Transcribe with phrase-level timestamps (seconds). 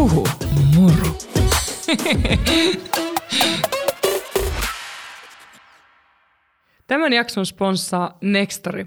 [0.00, 0.26] Puhu
[0.76, 1.18] muru.
[6.86, 8.86] Tämän jakson sponssaa Nextory.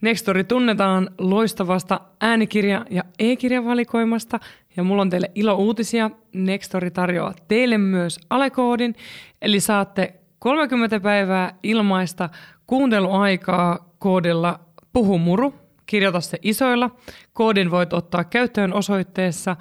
[0.00, 4.40] Nextory tunnetaan loistavasta äänikirja- ja e-kirjavalikoimasta
[4.76, 6.10] ja mulla on teille ilo uutisia.
[6.32, 8.94] Nextory tarjoaa teille myös alekoodin,
[9.42, 12.28] eli saatte 30 päivää ilmaista
[12.66, 14.60] kuunteluaikaa koodilla
[14.92, 15.54] puhumuru.
[15.86, 16.90] Kirjoita se isoilla.
[17.32, 19.56] Koodin voit ottaa käyttöön osoitteessa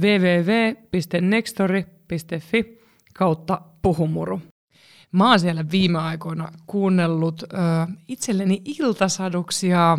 [0.00, 2.78] www.nextory.fi
[3.14, 4.42] kautta puhumuru.
[5.12, 7.46] Mä oon siellä viime aikoina kuunnellut ö,
[8.08, 9.98] itselleni iltasaduksia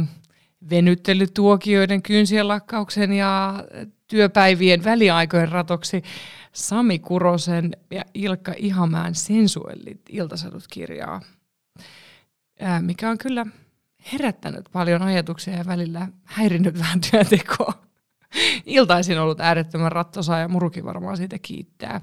[0.70, 3.64] venyttelytuokioiden kynsien lakkauksen ja
[4.08, 6.04] työpäivien väliaikojen ratoksi
[6.54, 11.22] Sami Kurosen ja Ilkka Ihamäen sensuellit iltasadut kirjaa,
[12.82, 13.46] mikä on kyllä
[14.14, 17.89] herättänyt paljon ajatuksia ja välillä häirinnyt vähän työntekoa.
[18.66, 22.02] Iltaisin ollut äärettömän rattosa ja Murukin varmaan siitä kiittää.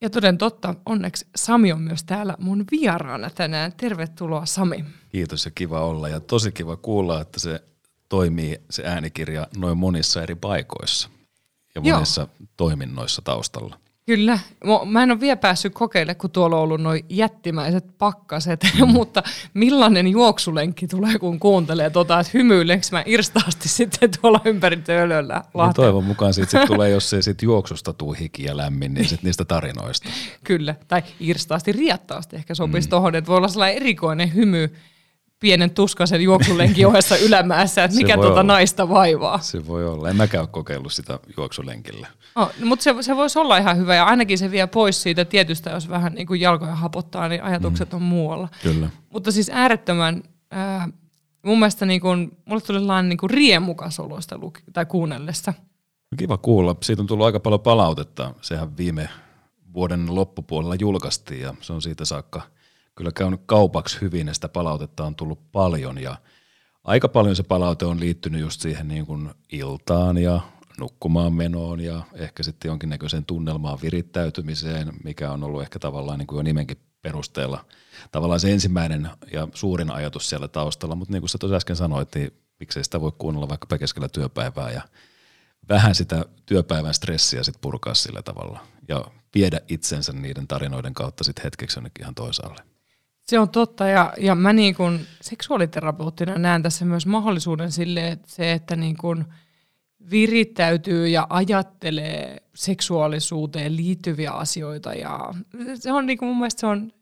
[0.00, 3.72] Ja toden totta, onneksi Sami on myös täällä mun vieraana tänään.
[3.72, 4.84] Tervetuloa Sami.
[5.08, 7.62] Kiitos ja kiva olla ja tosi kiva kuulla, että se
[8.08, 11.08] toimii se äänikirja noin monissa eri paikoissa
[11.74, 11.96] ja Joo.
[11.96, 13.78] monissa toiminnoissa taustalla.
[14.08, 14.38] Kyllä.
[14.86, 18.88] Mä en ole vielä päässyt kokeilemaan, kun tuolla on ollut noin jättimäiset pakkaset, mm.
[18.88, 19.22] mutta
[19.54, 25.74] millainen juoksulenkki tulee, kun kuuntelee tota, että hymyilenkö mä irstaasti sitten tuolla ympäri töölöllä Lahteen.
[25.74, 29.22] toivon mukaan siitä sit tulee, jos ei sit juoksusta tuu hiki ja lämmin, niin sit
[29.22, 30.08] niistä tarinoista.
[30.44, 32.90] Kyllä, tai irstaasti, riettaasti ehkä sopisi mm.
[32.90, 34.74] tuohon, että voi olla sellainen erikoinen hymy
[35.40, 38.42] pienen tuskasen juoksulenkin ohessa ylämäessä, että mikä tuota olla.
[38.42, 39.38] naista vaivaa.
[39.38, 40.10] Se voi olla.
[40.10, 42.06] En mäkään ole kokeillut sitä juoksulenkillä.
[42.36, 45.70] Oh, mutta se, se voisi olla ihan hyvä ja ainakin se vie pois siitä tietystä,
[45.70, 48.48] jos vähän niin kuin jalkoja hapottaa, niin ajatukset on muualla.
[48.62, 48.90] Kyllä.
[49.10, 50.88] Mutta siis äärettömän, ää,
[51.42, 55.54] mun mielestä niin kuin, mulle tuli sellainen niin kuin riemukas olosta luki, tai kuunnellessa.
[56.16, 56.76] Kiva kuulla.
[56.82, 58.34] Siitä on tullut aika paljon palautetta.
[58.40, 59.08] Sehän viime
[59.74, 62.42] vuoden loppupuolella julkaistiin ja se on siitä saakka
[62.98, 66.16] kyllä käynyt kaupaksi hyvin ja sitä palautetta on tullut paljon ja
[66.84, 70.40] aika paljon se palaute on liittynyt just siihen niin kuin iltaan ja
[70.78, 76.36] nukkumaan menoon ja ehkä sitten jonkinnäköiseen tunnelmaan virittäytymiseen, mikä on ollut ehkä tavallaan niin kuin
[76.36, 77.64] jo nimenkin perusteella
[78.12, 82.14] tavallaan se ensimmäinen ja suurin ajatus siellä taustalla, mutta niin kuin sä tuossa äsken sanoit,
[82.14, 84.82] niin miksei sitä voi kuunnella vaikka keskellä työpäivää ja
[85.68, 91.44] vähän sitä työpäivän stressiä sit purkaa sillä tavalla ja viedä itsensä niiden tarinoiden kautta sit
[91.44, 92.67] hetkeksi jonnekin ihan toisaalle.
[93.28, 98.30] Se on totta ja, ja mä niin kuin seksuaaliterapeuttina näen tässä myös mahdollisuuden sille, että
[98.30, 99.24] se, että niin kuin
[100.10, 105.34] virittäytyy ja ajattelee seksuaalisuuteen liittyviä asioita ja
[105.74, 106.92] se on niin kuin mun mielestä se on,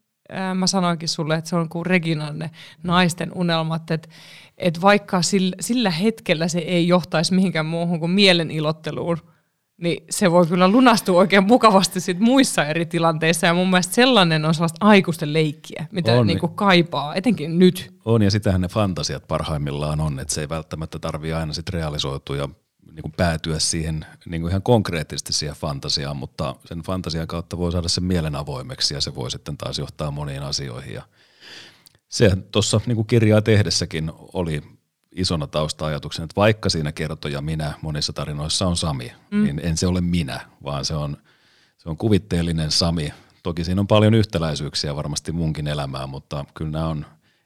[0.55, 2.51] mä sanoinkin sulle, että se on kuin Reginan ne
[2.83, 4.09] naisten unelmat, että,
[4.57, 9.17] että vaikka sillä, sillä hetkellä se ei johtaisi mihinkään muuhun kuin mielenilotteluun,
[9.77, 13.47] niin se voi kyllä lunastua oikein mukavasti sit muissa eri tilanteissa.
[13.47, 17.93] Ja mun mielestä sellainen on sellaista aikuisten leikkiä, mitä On, niinku kaipaa, etenkin nyt.
[18.05, 22.37] On ja sitähän ne fantasiat parhaimmillaan on, että se ei välttämättä tarvitse aina sit realisoitua
[22.37, 22.49] ja
[22.91, 27.71] niin kuin päätyä siihen niin kuin ihan konkreettisesti siihen fantasiaan, mutta sen fantasian kautta voi
[27.71, 30.93] saada sen mielen avoimeksi ja se voi sitten taas johtaa moniin asioihin.
[30.93, 31.01] Ja
[32.09, 34.61] se tuossa niin kuin kirjaa tehdessäkin oli
[35.17, 39.43] isona tausta-ajatuksena, että vaikka siinä kertoja minä monissa tarinoissa on Sami, mm.
[39.43, 41.17] niin en se ole minä, vaan se on,
[41.77, 43.13] se on kuvitteellinen Sami.
[43.43, 47.05] Toki siinä on paljon yhtäläisyyksiä varmasti munkin elämään, mutta kyllä nämä on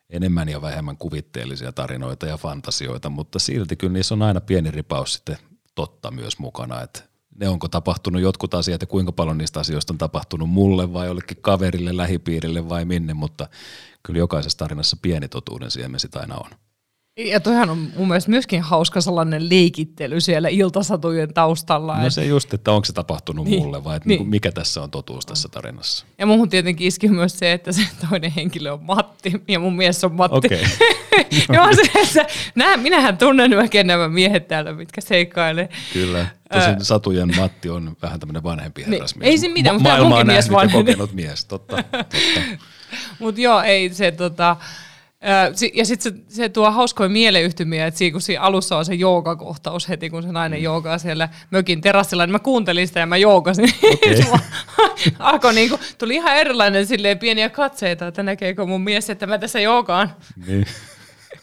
[0.09, 5.13] enemmän ja vähemmän kuvitteellisia tarinoita ja fantasioita, mutta silti kyllä niissä on aina pieni ripaus
[5.13, 5.37] sitten
[5.75, 7.03] totta myös mukana, että
[7.35, 11.37] ne onko tapahtunut jotkut asiat ja kuinka paljon niistä asioista on tapahtunut mulle vai jollekin
[11.41, 13.47] kaverille, lähipiirille vai minne, mutta
[14.03, 16.49] kyllä jokaisessa tarinassa pieni totuuden siemen sitä aina on.
[17.17, 21.97] Ja toihan on mun mielestä myöskin hauska sellainen leikittely siellä iltasatujen taustalla.
[21.99, 24.19] No et- se just, että onko se tapahtunut Niin, mulle vai että niin.
[24.19, 24.29] niin.
[24.29, 26.05] mikä tässä on totuus tässä tarinassa.
[26.17, 30.03] Ja muuhun tietenkin iski myös se, että se toinen henkilö on Matti ja mun mies
[30.03, 30.47] on Matti.
[31.53, 31.81] Ja mä se,
[32.21, 35.69] että nää, minähän tunnen oikein nämä miehet täällä, mitkä seikkailee.
[35.93, 36.25] Kyllä.
[36.53, 39.29] Tosin Satujen Matti on vähän tämmöinen vanhempi herrasmies.
[39.31, 40.83] ei se mitään, mutta Maailmaa munkin mies vanhenee.
[40.93, 41.75] kokenut mies, totta.
[41.83, 42.05] totta.
[43.19, 44.55] Mutta joo, ei se tota...
[45.73, 49.89] Ja sitten se, se tuo hauskoja mieleyhtymiä, että siinä, kun siinä alussa on se joogakohtaus
[49.89, 50.63] heti, kun se nainen mm.
[50.63, 53.73] joogaa siellä mökin terassilla, niin mä kuuntelin sitä ja mä joogasin.
[53.93, 54.23] Okei.
[55.19, 59.59] Alkoi niinku, tuli ihan erilainen silleen pieniä katseita, että näkeekö mun mies, että mä tässä
[59.59, 60.15] joogaan.
[60.47, 60.65] Niin.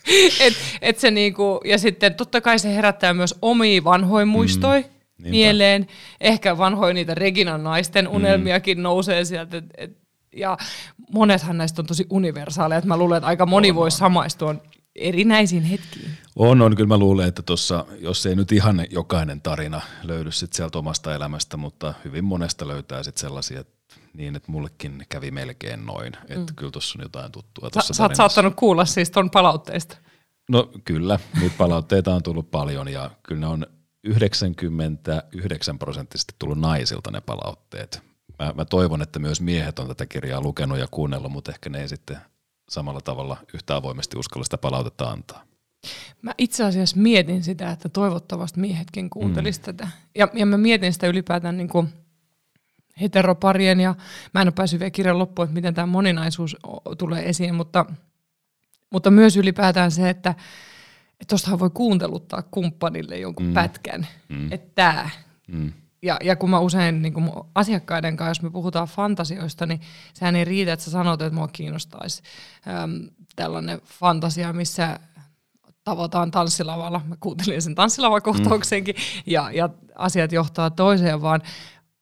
[0.47, 4.87] et, et se niinku, ja sitten totta kai se herättää myös omia vanhoja muistoja mm,
[5.19, 5.31] niinpä.
[5.31, 5.87] mieleen.
[6.21, 8.83] Ehkä vanhoja niitä Reginan naisten unelmiakin mm.
[8.83, 9.57] nousee sieltä.
[9.57, 10.08] Et, et,
[10.39, 10.59] ja
[11.13, 12.79] monethan näistä on tosi universaaleja.
[12.79, 14.55] Et mä luulen, että aika moni voi samaistua
[14.95, 16.11] erinäisiin hetkiin.
[16.37, 16.77] On, on.
[16.77, 21.15] Kyllä mä luulen, että tuossa, jos ei nyt ihan jokainen tarina löydy sit sieltä omasta
[21.15, 23.79] elämästä, mutta hyvin monesta löytää sit sellaisia, että
[24.15, 26.13] niin, että mullekin kävi melkein noin.
[26.23, 26.57] Että mm.
[26.57, 27.69] kyllä tuossa on jotain tuttua.
[27.75, 29.97] Sä, sä oot saattanut kuulla siis ton palautteista.
[30.51, 33.67] No kyllä, niitä palautteita on tullut paljon ja kyllä ne on
[34.05, 38.08] 99 prosenttisesti tullut naisilta ne palautteet.
[38.39, 41.81] Mä, mä toivon, että myös miehet on tätä kirjaa lukenut ja kuunnellut, mutta ehkä ne
[41.81, 42.19] ei sitten
[42.69, 45.43] samalla tavalla yhtä avoimesti uskalla sitä palautetta antaa.
[46.23, 49.77] Mä itse asiassa mietin sitä, että toivottavasti miehetkin kuuntelisivat mm.
[49.77, 49.89] tätä.
[50.15, 51.89] Ja, ja mä mietin sitä ylipäätään niin kuin
[53.01, 53.95] heteroparien, ja
[54.35, 56.57] mä en ole päässyt vielä kirjan loppuun, että miten tämä moninaisuus
[56.99, 57.87] tulee esiin, mutta,
[58.91, 60.35] mutta myös ylipäätään se, että
[61.29, 63.55] tuostahan voi kuunteluttaa kumppanille jonkun mm.
[63.55, 64.53] pätkän, mm.
[64.53, 65.11] että tämä.
[65.49, 65.73] Mm
[66.03, 69.81] ja, ja kun mä usein niin kun asiakkaiden kanssa, jos me puhutaan fantasioista, niin
[70.15, 72.23] sehän ei riitä, että sä sanot, että mua kiinnostaisi
[72.69, 75.01] äm, tällainen fantasia, missä
[75.85, 77.01] tavataan tanssilavalla.
[77.05, 79.23] Mä kuuntelin sen tanssilavakokoukseenkin mm.
[79.27, 81.43] ja, ja asiat johtaa toiseen, vaan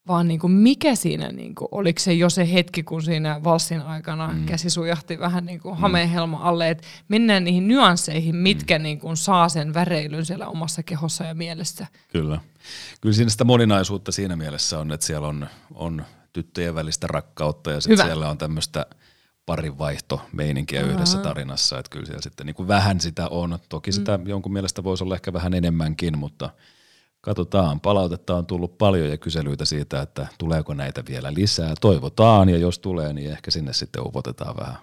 [0.08, 3.82] vaan niin kuin mikä siinä, niin kuin, oliko se jo se hetki, kun siinä valssin
[3.82, 4.46] aikana mm.
[4.46, 5.80] käsi sujahti vähän niin kuin mm.
[5.80, 8.82] hameenhelma alle, että mennään niihin nyansseihin, mitkä mm.
[8.82, 11.86] niin kuin saa sen väreilyn siellä omassa kehossa ja mielessä.
[12.08, 12.40] Kyllä.
[13.00, 17.80] Kyllä siinä sitä moninaisuutta siinä mielessä on, että siellä on, on tyttöjen välistä rakkautta ja
[17.80, 18.86] sitten siellä on tämmöistä
[19.46, 20.94] parinvaihto-meininkiä uh-huh.
[20.94, 23.58] yhdessä tarinassa, että kyllä siellä sitten niin kuin vähän sitä on.
[23.68, 24.26] Toki sitä mm.
[24.26, 26.50] jonkun mielestä voisi olla ehkä vähän enemmänkin, mutta–
[27.26, 31.74] Katsotaan, palautetta on tullut paljon ja kyselyitä siitä, että tuleeko näitä vielä lisää.
[31.80, 34.76] Toivotaan ja jos tulee, niin ehkä sinne sitten upotetaan vähän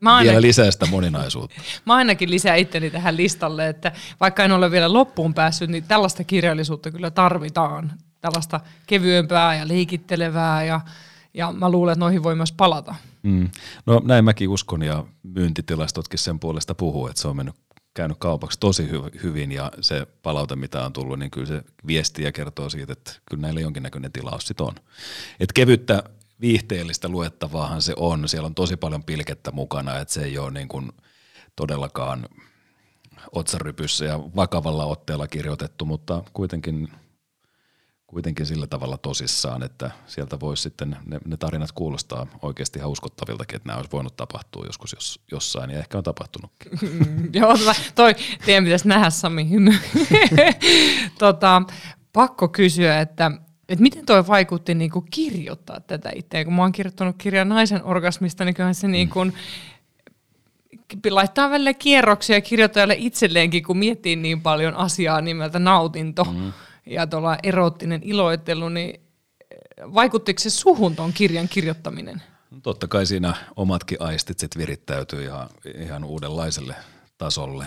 [0.00, 1.60] Mä ainakin, vielä lisää sitä moninaisuutta.
[1.86, 6.24] Mä ainakin lisää itteni tähän listalle, että vaikka en ole vielä loppuun päässyt, niin tällaista
[6.24, 7.92] kirjallisuutta kyllä tarvitaan.
[8.20, 10.80] Tällaista kevyempää ja liikittelevää ja,
[11.34, 12.94] ja mä luulen, että noihin voi myös palata.
[13.22, 13.48] Mm.
[13.86, 17.54] No näin mäkin uskon ja myyntitilastotkin sen puolesta puhuu, että se on mennyt
[17.94, 22.22] käynyt kaupaksi tosi hy- hyvin ja se palaute, mitä on tullut, niin kyllä se viesti
[22.22, 24.74] ja kertoo siitä, että kyllä näillä jonkinnäköinen tilaus sitten on.
[25.40, 26.02] Et kevyttä
[26.40, 28.28] viihteellistä luettavaahan se on.
[28.28, 30.92] Siellä on tosi paljon pilkettä mukana, että se ei ole niin kuin
[31.56, 32.28] todellakaan
[33.32, 36.88] otsarypyssä ja vakavalla otteella kirjoitettu, mutta kuitenkin
[38.12, 43.56] kuitenkin sillä tavalla tosissaan, että sieltä voisi sitten ne, ne tarinat kuulostaa oikeasti ihan uskottaviltakin,
[43.56, 46.72] että nämä olisi voinut tapahtua joskus jos, jossain ja ehkä on tapahtunutkin.
[46.82, 47.54] Mm, joo,
[47.94, 48.14] toi,
[48.46, 49.72] teidän pitäisi nähdä Sami hymy.
[51.18, 51.62] tota,
[52.12, 53.30] pakko kysyä, että
[53.68, 58.44] että miten toi vaikutti niinku kirjoittaa tätä itseä, kun mä oon kirjoittanut kirjan naisen orgasmista,
[58.44, 58.92] niin kyllähän se mm.
[58.92, 59.20] niinku,
[61.10, 66.24] laittaa välillä kierroksia kirjoittajalle itselleenkin, kun miettii niin paljon asiaa nimeltä nautinto.
[66.24, 66.52] Mm
[66.86, 69.00] ja tuolla erottinen iloittelu, niin
[69.80, 72.22] vaikuttiko se suhun tuon kirjan kirjoittaminen?
[72.50, 75.48] No totta kai siinä omatkin aistit sit virittäytyy ihan,
[75.78, 76.74] ihan uudenlaiselle
[77.18, 77.66] tasolle.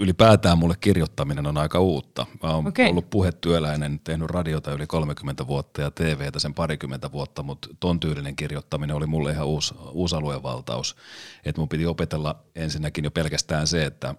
[0.00, 2.26] Ylipäätään mulle kirjoittaminen on aika uutta.
[2.42, 2.86] Mä oon okay.
[2.86, 8.36] ollut puhetyöläinen, tehnyt radiota yli 30 vuotta ja TVtä sen parikymmentä vuotta, mutta ton tyylinen
[8.36, 10.96] kirjoittaminen oli mulle ihan uusi, uusi aluevaltaus.
[11.44, 14.14] Että mun piti opetella ensinnäkin jo pelkästään se, että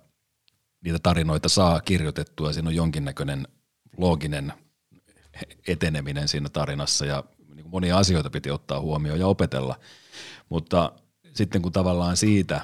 [0.83, 3.48] niitä tarinoita saa kirjoitettua ja siinä on jonkinnäköinen
[4.00, 4.54] looginen
[5.68, 7.24] eteneminen siinä tarinassa ja
[7.56, 9.80] niin monia asioita piti ottaa huomioon ja opetella.
[10.50, 10.92] Mutta
[11.34, 12.62] sitten kun tavallaan siitä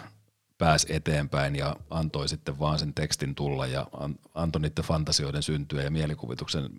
[0.57, 3.87] pääsi eteenpäin ja antoi sitten vaan sen tekstin tulla ja
[4.33, 6.69] antoi niiden fantasioiden syntyä ja mielikuvituksen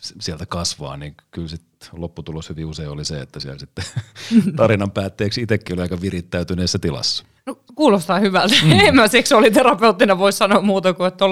[0.00, 3.84] sieltä kasvaa, niin kyllä sitten lopputulos hyvin usein oli se, että siellä sitten
[4.56, 7.24] tarinan päätteeksi itsekin oli aika virittäytyneessä tilassa.
[7.46, 8.54] No, kuulostaa hyvältä.
[8.64, 8.72] Mm.
[8.88, 11.24] En mä seksuaaliterapeuttina voi sanoa muuta kuin, että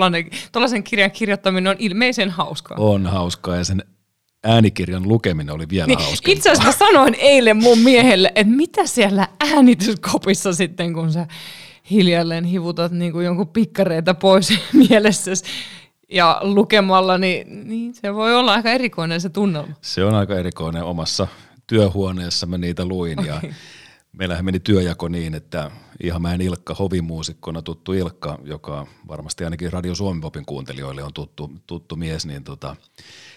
[0.52, 2.78] tuollaisen kirjan kirjoittaminen on ilmeisen hauskaa.
[2.80, 3.84] On hauskaa ja sen
[4.44, 6.32] äänikirjan lukeminen oli vielä niin, hauskaa.
[6.32, 11.26] Itse asiassa sanoin eilen mun miehelle, että mitä siellä äänityskopissa sitten, kun sä
[11.90, 14.52] hiljalleen hivutat niin kuin jonkun pikkareita pois
[14.88, 15.44] mielessäsi
[16.08, 19.74] ja lukemalla, niin, niin se voi olla aika erikoinen se tunnelma.
[19.80, 21.26] Se on aika erikoinen omassa
[21.66, 23.30] työhuoneessa mä niitä luin okay.
[23.30, 23.54] ja
[24.12, 25.70] meillähän meni työjako niin, että
[26.02, 32.26] Ihamäen Ilkka, hovimuusikkona tuttu Ilkka, joka varmasti ainakin Radio Suomi-popin kuuntelijoille on tuttu, tuttu mies,
[32.26, 32.76] niin tota,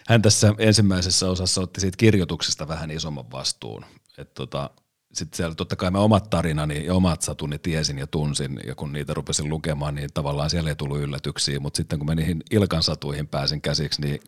[0.08, 3.86] hän tässä ensimmäisessä osassa otti siitä kirjoituksesta vähän isomman vastuun.
[4.18, 4.70] Et tota,
[5.14, 8.94] sitten siellä totta kai mä omat tarinani ja omat satuni tiesin ja tunsin, ja kun
[8.94, 12.84] niitä rupesin lukemaan, niin tavallaan siellä ei tullut yllätyksiä, mutta sitten kun mä niihin Ilkan
[12.84, 14.20] satuihin pääsin käsiksi, niin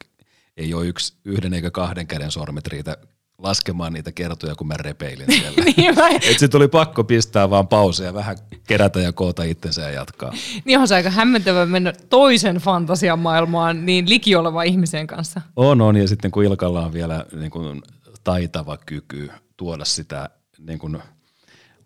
[0.58, 2.98] ei ole yksi, yhden eikä kahden käden sormet riitä
[3.38, 5.64] laskemaan niitä kertoja, kun mä repeilin siellä.
[5.64, 9.90] niin Et sit oli pakko pistää vaan pause ja vähän kerätä ja koota itsensä ja
[9.90, 10.34] jatkaa.
[10.66, 15.42] Niin on se aika hämmentävä mennä toisen fantasian maailmaan niin liki oleva ihmisen kanssa.
[15.56, 15.98] On, on.
[15.98, 17.82] Ja sitten kun Ilkalla on vielä niin kuin
[18.24, 20.30] taitava kyky tuoda sitä
[20.66, 21.00] niin kuin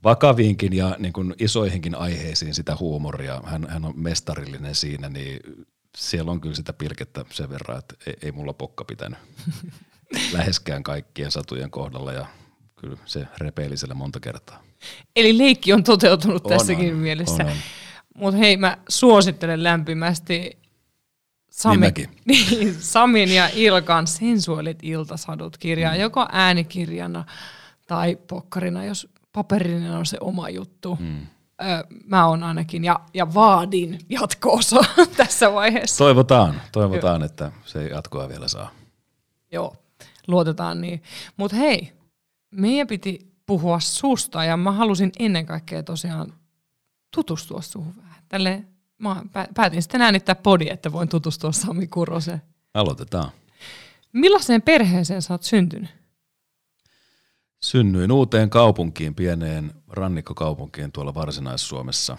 [0.03, 3.41] vakaviinkin ja niin kuin isoihinkin aiheisiin sitä huumoria.
[3.46, 5.39] Hän, hän on mestarillinen siinä, niin
[5.98, 9.20] siellä on kyllä sitä pilkettä sen verran, että ei, ei mulla pokka pitänyt
[10.34, 12.25] läheskään kaikkien satujen kohdalla ja
[12.75, 14.63] kyllä se repeili siellä monta kertaa.
[15.15, 17.44] Eli leikki on toteutunut On, tässäkin on, mielessä.
[17.44, 17.58] on, on.
[18.15, 20.58] Mutta hei, mä suosittelen lämpimästi
[21.50, 21.94] Sami,
[22.25, 26.00] niin, Samin ja Ilkan Sensuaalit iltasadut kirjaa, mm.
[26.00, 27.25] joko äänikirjana
[27.88, 30.98] tai pokkarina, jos paperinen on se oma juttu.
[31.00, 31.20] Mm.
[31.62, 34.80] Ö, mä oon ainakin, ja, ja vaadin jatko-osa
[35.18, 35.98] tässä vaiheessa.
[35.98, 38.72] Toivotaan, toivotaan, että se jatkoa vielä saa.
[39.51, 39.75] Joo,
[40.27, 41.04] luotetaan niin.
[41.38, 41.94] Mutta hei,
[42.51, 46.34] meidän piti puhua susta ja mä halusin ennen kaikkea tosiaan
[47.15, 48.24] tutustua suhun vähän.
[48.30, 48.63] Tälle,
[48.98, 52.42] mä pä- päätin sitten äänittää podi, että voin tutustua Sami Kuroseen.
[52.74, 53.32] Aloitetaan.
[54.13, 55.89] Millaiseen perheeseen sä oot syntynyt?
[57.66, 62.18] Synnyin uuteen kaupunkiin, pieneen rannikkokaupunkiin tuolla Varsinais-Suomessa.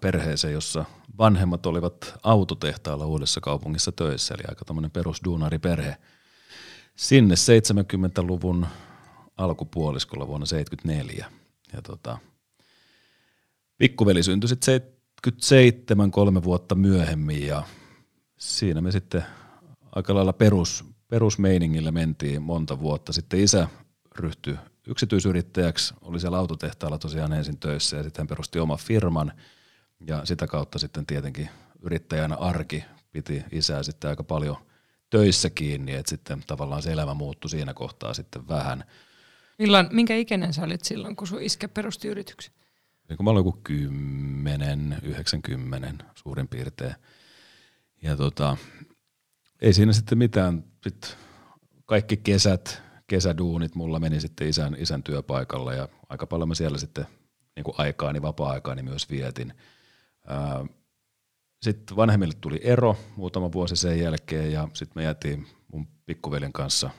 [0.00, 0.84] Perheeseen, jossa
[1.18, 5.96] vanhemmat olivat autotehtaalla uudessa kaupungissa töissä, eli aika tämmöinen perusduunariperhe.
[6.96, 8.66] Sinne 70-luvun
[9.36, 11.26] alkupuoliskolla vuonna 74.
[11.72, 12.18] Ja tota,
[13.78, 17.62] pikkuveli syntyi sitten 77, kolme vuotta myöhemmin ja
[18.38, 19.24] siinä me sitten
[19.92, 23.12] aika lailla perus, perusmeiningillä mentiin monta vuotta.
[23.12, 23.68] Sitten isä
[24.20, 29.32] ryhtyi yksityisyrittäjäksi, oli siellä autotehtaalla tosiaan ensin töissä ja sitten hän perusti oman firman
[30.06, 31.48] ja sitä kautta sitten tietenkin
[31.82, 34.56] yrittäjänä arki piti isää sitten aika paljon
[35.10, 38.84] töissä kiinni, että sitten tavallaan se elämä muuttui siinä kohtaa sitten vähän.
[39.58, 42.54] Milloin, minkä ikäinen sä olit silloin, kun sun iskä perusti yrityksen?
[43.08, 46.94] Niin kun mä olin joku 10, 90 suurin piirtein.
[48.02, 48.56] Ja tota,
[49.60, 50.64] ei siinä sitten mitään.
[50.82, 51.10] Sitten
[51.86, 57.06] kaikki kesät, kesäduunit mulla meni sitten isän, isän työpaikalla ja aika paljon mä siellä sitten
[57.56, 59.54] niin kuin aikaani, vapaa-aikaani myös vietin.
[61.62, 66.90] Sitten vanhemmille tuli ero muutama vuosi sen jälkeen ja sitten me jäätiin mun pikkuveljen kanssa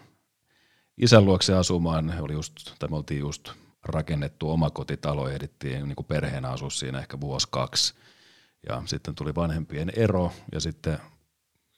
[0.98, 2.10] isän luokse asumaan.
[2.10, 3.52] He oli just, tai me oltiin just
[3.84, 7.94] rakennettu omakotitalo, ehdittiin niin kuin perheenä asua siinä ehkä vuosi kaksi.
[8.70, 10.98] Ja sitten tuli vanhempien ero ja sitten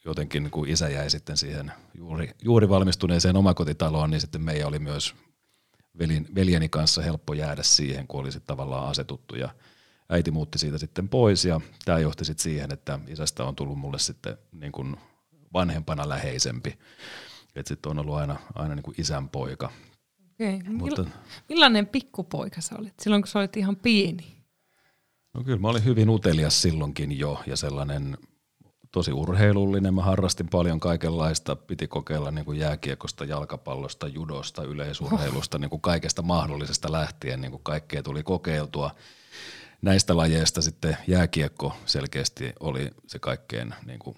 [0.04, 4.78] jotenkin niin kuin isä jäi sitten siihen juuri, juuri valmistuneeseen omakotitaloon, niin sitten meidän oli
[4.78, 5.14] myös
[5.98, 9.48] velin, veljeni kanssa helppo jäädä siihen, kun oli sitten tavallaan asetuttu ja
[10.08, 13.98] äiti muutti siitä sitten pois ja tämä johti sitten siihen, että isästä on tullut mulle
[13.98, 14.96] sitten niin kuin
[15.52, 16.78] vanhempana läheisempi.
[17.54, 19.72] Että sitten on ollut aina, aina niin kuin isän poika.
[20.32, 20.58] Okei.
[20.58, 21.04] Mill- Mutta-
[21.48, 24.34] millainen pikkupoika sä olit silloin, kun sä olit ihan pieni?
[25.34, 28.18] No kyllä mä olin hyvin utelias silloinkin jo ja sellainen
[28.94, 29.94] tosi urheilullinen.
[29.94, 36.22] Mä harrastin paljon kaikenlaista, piti kokeilla niin kuin jääkiekosta, jalkapallosta, judosta, yleisurheilusta, niin kuin kaikesta
[36.22, 38.90] mahdollisesta lähtien, niin kuin kaikkea tuli kokeiltua.
[39.82, 44.16] Näistä lajeista sitten jääkiekko selkeästi oli se kaikkein niin kuin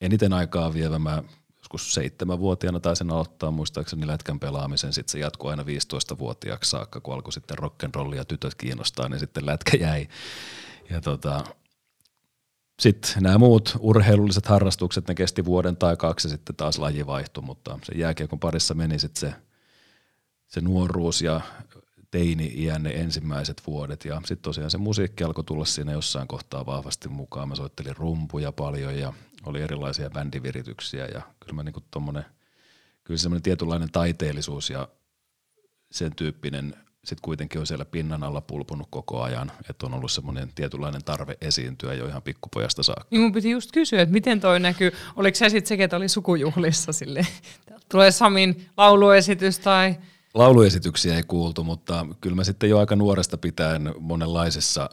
[0.00, 0.98] eniten aikaa vievä.
[0.98, 1.22] Mä
[1.56, 7.32] joskus seitsemänvuotiaana taisin aloittaa muistaakseni lätkän pelaamisen, sitten se jatkui aina 15-vuotiaaksi saakka, kun alkoi
[7.32, 10.08] sitten rock'n'rollia ja tytöt kiinnostaa, niin sitten lätkä jäi.
[10.90, 11.44] Ja tota,
[12.80, 17.44] sitten nämä muut urheilulliset harrastukset, ne kesti vuoden tai kaksi ja sitten taas laji vaihtui,
[17.44, 19.36] mutta se jääkiekon parissa meni sitten se,
[20.46, 21.40] se nuoruus ja
[22.10, 27.08] teini-iän ne ensimmäiset vuodet ja sitten tosiaan se musiikki alkoi tulla siinä jossain kohtaa vahvasti
[27.08, 27.48] mukaan.
[27.48, 29.12] Mä soittelin rumpuja paljon ja
[29.46, 32.24] oli erilaisia bändivirityksiä ja kyllä mä niinku tommonen,
[33.04, 34.88] kyllä semmoinen tietynlainen taiteellisuus ja
[35.90, 40.48] sen tyyppinen sitten kuitenkin on siellä pinnan alla pulpunut koko ajan, että on ollut semmoinen
[40.54, 43.06] tietynlainen tarve esiintyä jo ihan pikkupojasta saakka.
[43.10, 44.92] Niin mun piti just kysyä, että miten toi näkyy.
[45.16, 47.26] Oliko se sitten se, ketä oli sukujuhlissa sille?
[47.88, 49.96] Tulee Samin lauluesitys tai...
[50.34, 54.90] Lauluesityksiä ei kuultu, mutta kyllä mä sitten jo aika nuoresta pitäen monenlaisissa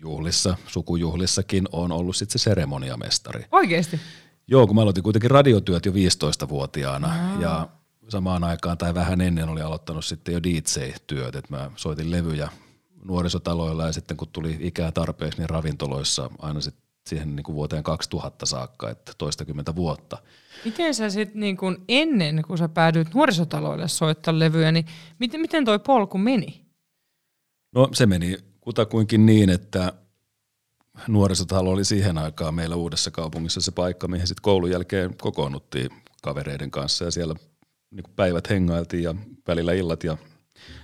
[0.00, 3.44] juhlissa, sukujuhlissakin on ollut sitten se seremoniamestari.
[3.52, 4.00] Oikeesti?
[4.48, 7.68] Joo, kun mä aloitin kuitenkin radiotyöt jo 15-vuotiaana ja
[8.10, 12.48] samaan aikaan tai vähän ennen oli aloittanut sitten jo DJ-työt, että mä soitin levyjä
[13.04, 17.82] nuorisotaloilla ja sitten kun tuli ikää tarpeeksi, niin ravintoloissa aina sitten siihen niin kuin vuoteen
[17.82, 20.18] 2000 saakka, että toistakymmentä vuotta.
[20.64, 24.86] Miten sä sitten niin kun ennen, kun sä päädyit nuorisotaloille soittaa levyjä, niin
[25.18, 26.64] miten, miten toi polku meni?
[27.74, 29.92] No se meni kutakuinkin niin, että
[31.08, 35.90] nuorisotalo oli siihen aikaan meillä uudessa kaupungissa se paikka, mihin sitten koulun jälkeen kokoonnuttiin
[36.22, 37.34] kavereiden kanssa ja siellä
[37.90, 39.14] niin kuin päivät hengailtiin ja
[39.46, 40.16] välillä illat ja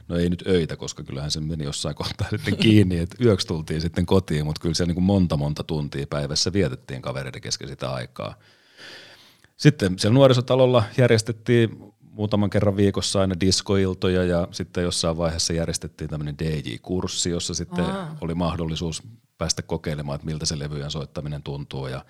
[0.09, 3.81] no ei nyt öitä, koska kyllähän se meni jossain kohtaa sitten kiinni, että yöksi tultiin
[3.81, 7.93] sitten kotiin, mutta kyllä siellä niin kuin monta monta tuntia päivässä vietettiin kavereiden kesken sitä
[7.93, 8.35] aikaa.
[9.57, 16.39] Sitten siellä nuorisotalolla järjestettiin muutaman kerran viikossa aina diskoiltoja ja sitten jossain vaiheessa järjestettiin tämmöinen
[16.39, 18.17] DJ-kurssi, jossa sitten Aa.
[18.21, 19.03] oli mahdollisuus
[19.39, 22.05] päästä kokeilemaan, että miltä se levyjen soittaminen tuntuu ja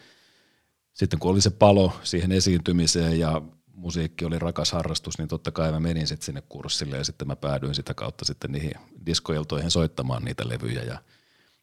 [0.93, 3.43] sitten kun oli se palo siihen esiintymiseen ja
[3.77, 7.37] musiikki oli rakas harrastus, niin totta kai mä menin sitten sinne kurssille ja sitten mä
[7.37, 8.73] päädyin sitä kautta sitten niihin
[9.07, 10.99] diskoiltoihin soittamaan niitä levyjä ja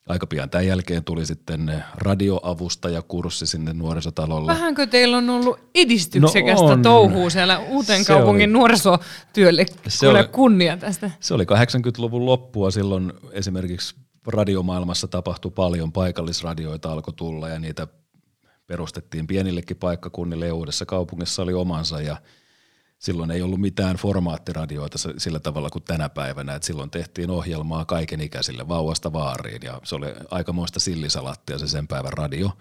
[0.07, 4.51] aika pian tämän jälkeen tuli sitten radioavustajakurssi sinne nuorisotalolle.
[4.51, 9.65] Vähänkö teillä on ollut edistyksekästä no touhua siellä Uuden kaupungin oli, nuorisotyölle?
[9.87, 11.11] Se oli, kunnia tästä.
[11.19, 13.95] Se oli 80-luvun loppua, silloin esimerkiksi
[14.27, 17.87] radiomaailmassa tapahtui paljon, paikallisradioita alkoi tulla ja niitä
[18.67, 22.17] perustettiin pienillekin paikkakunnille ja uudessa kaupungissa oli omansa ja
[22.99, 28.21] silloin ei ollut mitään formaattiradioita sillä tavalla kuin tänä päivänä, että silloin tehtiin ohjelmaa kaiken
[28.21, 32.51] ikäisille vauvasta vaariin ja se oli aikamoista sillisalattia se sen päivän radio.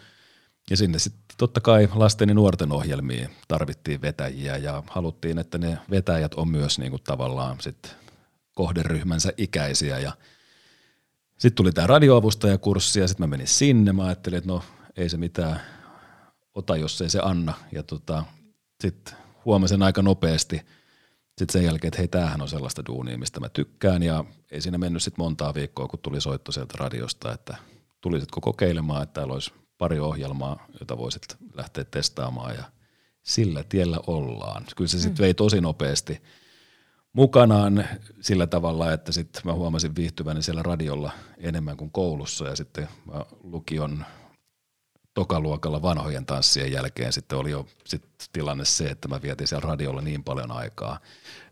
[0.71, 5.79] Ja sinne sitten totta kai lasten ja nuorten ohjelmiin tarvittiin vetäjiä ja haluttiin, että ne
[5.91, 7.97] vetäjät on myös niin kuin tavallaan sit
[8.55, 10.13] kohderyhmänsä ikäisiä ja
[11.39, 13.93] sitten tuli tämä radioavustajakurssi ja sitten mä menin sinne.
[13.93, 14.63] Mä ajattelin, että no
[14.97, 15.61] ei se mitään
[16.55, 17.55] ota, jos ei se anna.
[17.73, 18.25] Ja tota,
[18.81, 20.61] sitten huomasin aika nopeasti
[21.39, 24.03] sitten sen jälkeen, että hei, tämähän on sellaista duunia, mistä mä tykkään.
[24.03, 27.57] Ja ei siinä mennyt sitten montaa viikkoa, kun tuli soitto sieltä radiosta, että
[28.01, 31.23] tulisitko kokeilemaan, että täällä olisi pari ohjelmaa, jota voisit
[31.55, 32.65] lähteä testaamaan ja
[33.23, 34.65] sillä tiellä ollaan.
[34.77, 35.25] Kyllä se sitten mm.
[35.25, 36.23] vei tosi nopeasti
[37.13, 37.85] mukanaan
[38.21, 43.25] sillä tavalla, että sitten mä huomasin viihtyväni siellä radiolla enemmän kuin koulussa ja sitten mä
[43.43, 44.05] lukion
[45.15, 50.01] tokaluokalla vanhojen tanssien jälkeen sitten oli jo sit tilanne se, että mä vietin siellä radiolla
[50.01, 51.01] niin paljon aikaa,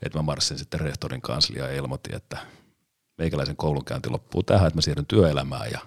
[0.02, 2.38] että mä marssin sitten rehtorin kanslia ja ilmoitin, että
[3.19, 5.81] meikäläisen koulunkäynti loppuu tähän, että mä siirryn työelämään ja,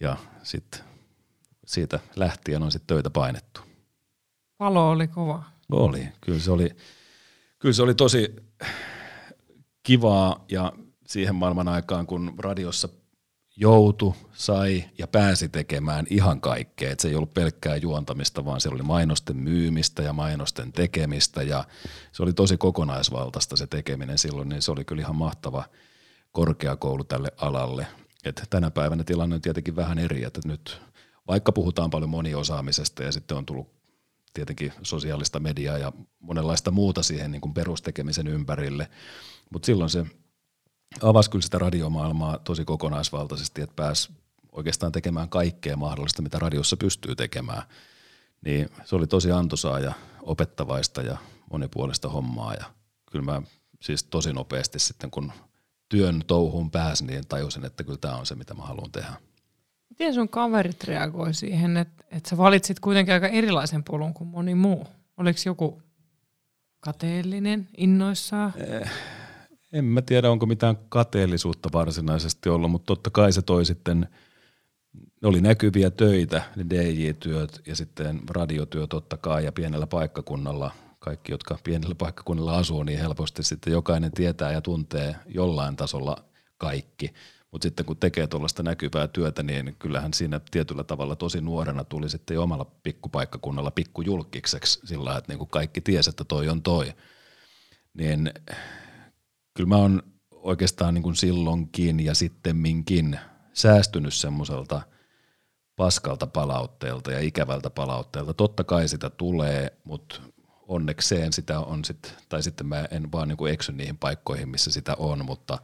[0.00, 0.80] ja sitten
[1.66, 3.60] siitä lähtien on sitten töitä painettu.
[4.58, 5.42] Palo oli kova.
[5.72, 6.76] Oli, kyllä se oli,
[7.58, 8.36] kyllä se oli tosi
[9.82, 10.72] kivaa ja
[11.06, 12.88] siihen maailman aikaan, kun radiossa
[13.60, 16.90] joutu, sai ja pääsi tekemään ihan kaikkea.
[16.90, 21.64] Et se ei ollut pelkkää juontamista, vaan se oli mainosten myymistä ja mainosten tekemistä ja
[22.12, 25.64] se oli tosi kokonaisvaltaista se tekeminen silloin, niin se oli kyllä ihan mahtava
[26.32, 27.86] korkeakoulu tälle alalle.
[28.24, 30.80] Et tänä päivänä tilanne on tietenkin vähän eri, että nyt
[31.28, 33.68] vaikka puhutaan paljon moniosaamisesta ja sitten on tullut
[34.34, 38.90] tietenkin sosiaalista mediaa ja monenlaista muuta siihen niin kuin perustekemisen ympärille,
[39.52, 40.06] mutta silloin se
[41.02, 44.12] avasi kyllä sitä radiomaailmaa tosi kokonaisvaltaisesti, että pääsi
[44.52, 47.62] oikeastaan tekemään kaikkea mahdollista, mitä radiossa pystyy tekemään.
[48.44, 51.18] Niin se oli tosi antoisaa ja opettavaista ja
[51.50, 52.64] monipuolista hommaa ja
[53.10, 53.42] kyllä mä
[53.80, 55.32] siis tosi nopeasti sitten kun
[55.88, 59.12] työn touhuun pääsin, niin tajusin, että kyllä tämä on se, mitä mä haluan tehdä.
[59.90, 64.54] Miten sun kaverit reagoi siihen, että, että sä valitsit kuitenkin aika erilaisen polun kuin moni
[64.54, 64.86] muu?
[65.16, 65.82] Oliko joku
[66.80, 68.52] kateellinen, innoissaan?
[68.56, 68.90] Eh,
[69.72, 74.08] en mä tiedä, onko mitään kateellisuutta varsinaisesti ollut, mutta totta kai se toi sitten,
[75.22, 81.32] ne oli näkyviä töitä, ne DJ-työt ja sitten radiotyö totta kai ja pienellä paikkakunnalla, kaikki
[81.32, 86.24] jotka pienellä paikkakunnalla asuu, niin helposti sitten jokainen tietää ja tuntee jollain tasolla
[86.58, 87.14] kaikki.
[87.50, 92.10] Mutta sitten kun tekee tuollaista näkyvää työtä, niin kyllähän siinä tietyllä tavalla tosi nuorena tuli
[92.10, 96.92] sitten jo omalla pikkupaikkakunnalla pikkujulkikseksi sillä että niin kuin kaikki tiesi, että toi on toi.
[97.94, 98.32] Niin
[99.58, 103.18] kyllä mä oon oikeastaan niin kuin silloinkin ja sittemminkin
[103.52, 104.82] säästynyt semmoiselta
[105.76, 108.34] paskalta palautteelta ja ikävältä palautteelta.
[108.34, 110.20] Totta kai sitä tulee, mutta
[110.68, 114.70] onnekseen sitä on sit, tai sitten mä en vaan niin kuin eksy niihin paikkoihin, missä
[114.70, 115.58] sitä on, mutta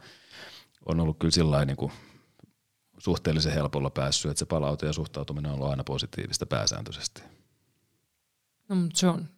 [0.85, 1.91] on ollut kyllä sillä niin kuin
[2.97, 7.23] suhteellisen helpolla päässyt, että se palaute ja suhtautuminen on ollut aina positiivista pääsääntöisesti.
[8.69, 9.29] No, mutta se on,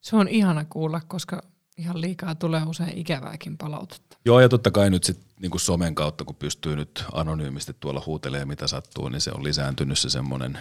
[0.00, 4.16] se on ihana kuulla, koska ihan liikaa tulee usein ikävääkin palautetta.
[4.24, 8.48] Joo, ja totta kai nyt sitten niin somen kautta, kun pystyy nyt anonyymisti tuolla huutelemaan
[8.48, 10.58] mitä sattuu, niin se on lisääntynyt se semmoinen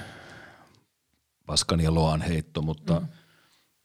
[1.45, 3.07] paskan ja loan heitto, mutta mm.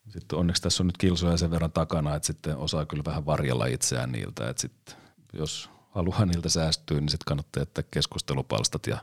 [0.09, 3.67] sitten onneksi tässä on nyt kilsoja sen verran takana, että sitten osaa kyllä vähän varjella
[3.67, 4.97] itseään niiltä, että sitten
[5.33, 8.99] jos haluaa niiltä säästyä, niin sitten kannattaa jättää keskustelupalstat ja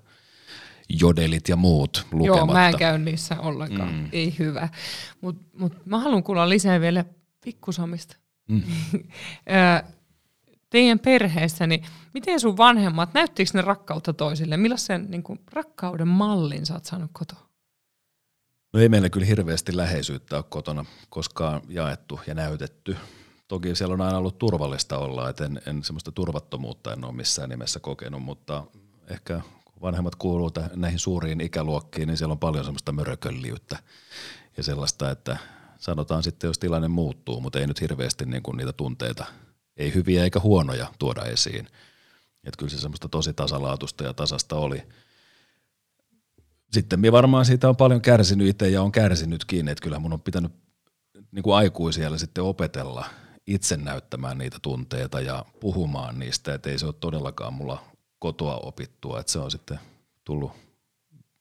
[0.89, 2.37] jodelit ja muut lukematta.
[2.37, 4.09] Joo, mä en käy niissä ollenkaan, mm.
[4.11, 4.69] ei hyvä.
[5.21, 7.05] Mutta mut mä haluan kuulla lisää vielä
[7.45, 8.17] pikkusamista.
[8.49, 8.63] Mm.
[10.69, 14.57] Teidän perheessä, niin miten sun vanhemmat, näyttikö ne rakkautta toisille?
[14.57, 17.45] Millaisen niin kuin, rakkauden mallin sä oot saanut kotoa?
[18.73, 22.97] No ei meillä kyllä hirveästi läheisyyttä ole kotona koskaan jaettu ja näytetty.
[23.47, 27.49] Toki siellä on aina ollut turvallista olla, että en, en semmoista turvattomuutta en ole missään
[27.49, 28.63] nimessä kokenut, mutta
[29.09, 33.79] ehkä kun vanhemmat kuuluu näihin suuriin ikäluokkiin, niin siellä on paljon semmoista mörökölliyttä
[34.57, 35.37] ja sellaista, että
[35.85, 39.25] sanotaan sitten, jos tilanne muuttuu, mutta ei nyt hirveästi niin kuin niitä tunteita,
[39.77, 41.67] ei hyviä eikä huonoja tuoda esiin.
[42.43, 44.83] Että kyllä se semmoista tosi tasalaatusta ja tasasta oli.
[46.73, 50.21] Sitten minä varmaan siitä on paljon kärsinyt itse ja on kärsinytkin, että kyllä mun on
[50.21, 50.51] pitänyt
[51.31, 53.05] niin kuin aikuisiellä sitten opetella
[53.47, 57.83] itse näyttämään niitä tunteita ja puhumaan niistä, että ei se ole todellakaan mulla
[58.19, 59.79] kotoa opittua, että se on sitten
[60.23, 60.51] tullut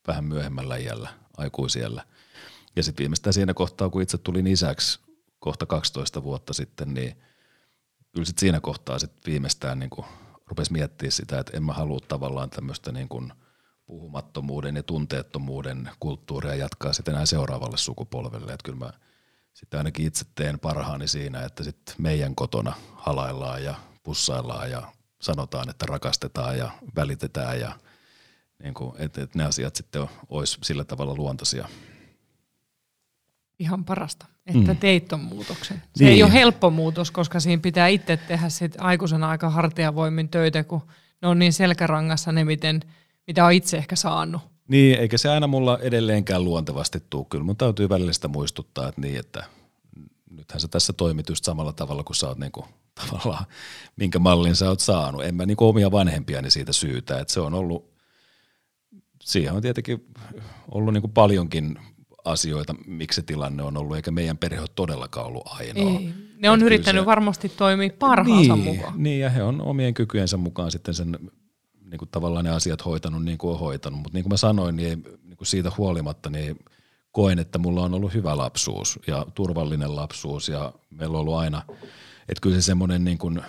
[0.06, 2.04] vähän myöhemmällä iällä, aikuisiellä.
[2.76, 5.00] Ja sitten viimeistään siinä kohtaa, kun itse tulin isäksi
[5.38, 7.16] kohta 12 vuotta sitten, niin
[8.12, 9.90] kyllä sitten siinä kohtaa sitten viimeistään niin
[10.46, 13.32] rupesi miettimään sitä, että en mä halua tavallaan tämmöistä niin kuin
[13.86, 18.52] puhumattomuuden ja tunteettomuuden kulttuuria jatkaa sitten enää seuraavalle sukupolvelle.
[18.52, 18.92] Että kyllä mä
[19.54, 25.70] sitten ainakin itse teen parhaani siinä, että sitten meidän kotona halaillaan ja pussaillaan ja sanotaan,
[25.70, 27.78] että rakastetaan ja välitetään ja
[28.62, 31.68] niin kuin, että, että ne asiat sitten olisi sillä tavalla luontaisia.
[33.58, 34.76] Ihan parasta, että mm.
[34.76, 35.82] teit ton muutoksen.
[35.96, 36.12] Se niin.
[36.12, 40.82] ei ole helppo muutos, koska siinä pitää itse tehdä sit aikuisena aika hartiavoimin töitä, kun
[41.22, 42.80] ne on niin selkärangassa ne, miten,
[43.26, 44.42] mitä on itse ehkä saanut.
[44.68, 47.26] Niin, eikä se aina mulla edelleenkään luontevasti tule.
[47.30, 49.44] Kyllä mun täytyy välillä sitä muistuttaa, että niin, että
[50.30, 52.64] nythän sä tässä toimit just samalla tavalla kuin sä oot niinku,
[53.00, 53.44] tavallaan,
[53.96, 55.24] minkä mallin sä oot saanut.
[55.24, 57.94] En mä niinku omia vanhempiani siitä syytä, että se on ollut,
[59.22, 60.06] siihen on tietenkin
[60.68, 61.78] ollut niinku paljonkin
[62.24, 65.90] asioita, miksi se tilanne on ollut, eikä meidän perhe ole todellakaan ollut ainoa.
[65.90, 66.14] Ei.
[66.38, 69.02] Ne on Et yrittänyt se, varmasti toimia parhaansa niin, mukaan.
[69.02, 71.18] Niin, ja he on omien kykyjensä mukaan sitten sen
[71.90, 74.00] niin kuin tavallaan ne asiat hoitanut niin kuin on hoitanut.
[74.00, 76.58] Mutta niin kuin mä sanoin, niin, ei, niin kuin siitä huolimatta niin
[77.12, 81.62] koen, että mulla on ollut hyvä lapsuus ja turvallinen lapsuus ja meillä on ollut aina,
[82.28, 83.42] että kyllä se semmoinen niin kuin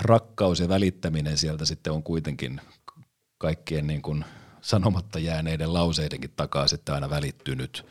[0.00, 2.60] rakkaus ja välittäminen sieltä sitten on kuitenkin
[3.38, 4.24] kaikkien niin kuin
[4.60, 7.86] sanomatta jääneiden lauseidenkin takaa sitten aina välittynyt.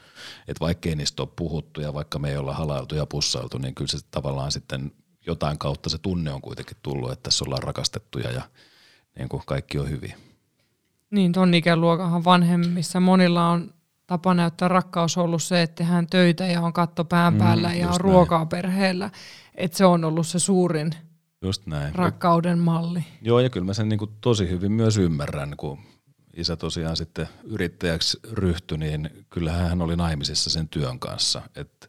[0.47, 3.91] Että vaikkei niistä ole puhuttu ja vaikka me ei olla halailtu ja pussailtu, niin kyllä
[3.91, 4.91] se tavallaan sitten
[5.27, 8.41] jotain kautta se tunne on kuitenkin tullut, että tässä ollaan rakastettuja ja
[9.17, 10.13] niin kuin kaikki on hyvin.
[11.12, 13.73] Niin, ton ikäluokahan vanhemmissa monilla on
[14.08, 17.75] tapa näyttää rakkaus ollut se, että tehdään töitä ja on katto pään mm, päällä mm,
[17.75, 18.01] ja on näin.
[18.01, 19.10] ruokaa perheellä.
[19.56, 20.91] Että se on ollut se suurin
[21.41, 21.95] just näin.
[21.95, 23.03] rakkauden malli.
[23.21, 25.80] Joo, ja kyllä mä sen niin kuin tosi hyvin myös ymmärrän, kun
[26.38, 31.41] isä tosiaan sitten yrittäjäksi ryhtyi, niin kyllähän hän oli naimisissa sen työn kanssa.
[31.56, 31.88] Että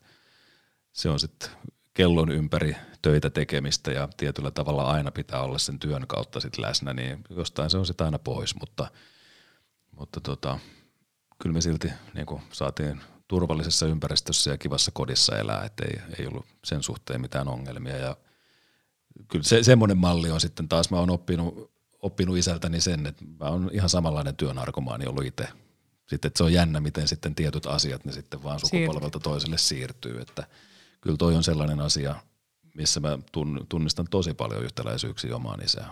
[0.93, 1.51] se on sitten
[1.95, 6.95] kellon ympäri töitä tekemistä ja tietyllä tavalla aina pitää olla sen työn kautta sit läsnä,
[6.95, 8.91] niin jostain se on sitten aina pois, mutta,
[9.99, 10.59] mutta tota,
[11.43, 16.47] kyllä me silti niin saatiin turvallisessa ympäristössä ja kivassa kodissa elää, että ei, ei ollut
[16.65, 18.17] sen suhteen mitään ongelmia ja
[19.29, 23.49] kyllä se, semmoinen malli on sitten taas, mä oon oppinut, oppinut isältäni sen, että mä
[23.49, 25.49] oon ihan samanlainen työnarkomaani ollut itse.
[26.07, 30.21] Sitten että se on jännä, miten sitten tietyt asiat ne sitten vaan sukupolvelta toiselle siirtyy,
[30.21, 30.47] että
[31.01, 32.15] kyllä toi on sellainen asia,
[32.75, 33.19] missä mä
[33.69, 35.91] tunnistan tosi paljon yhtäläisyyksiä omaan isään.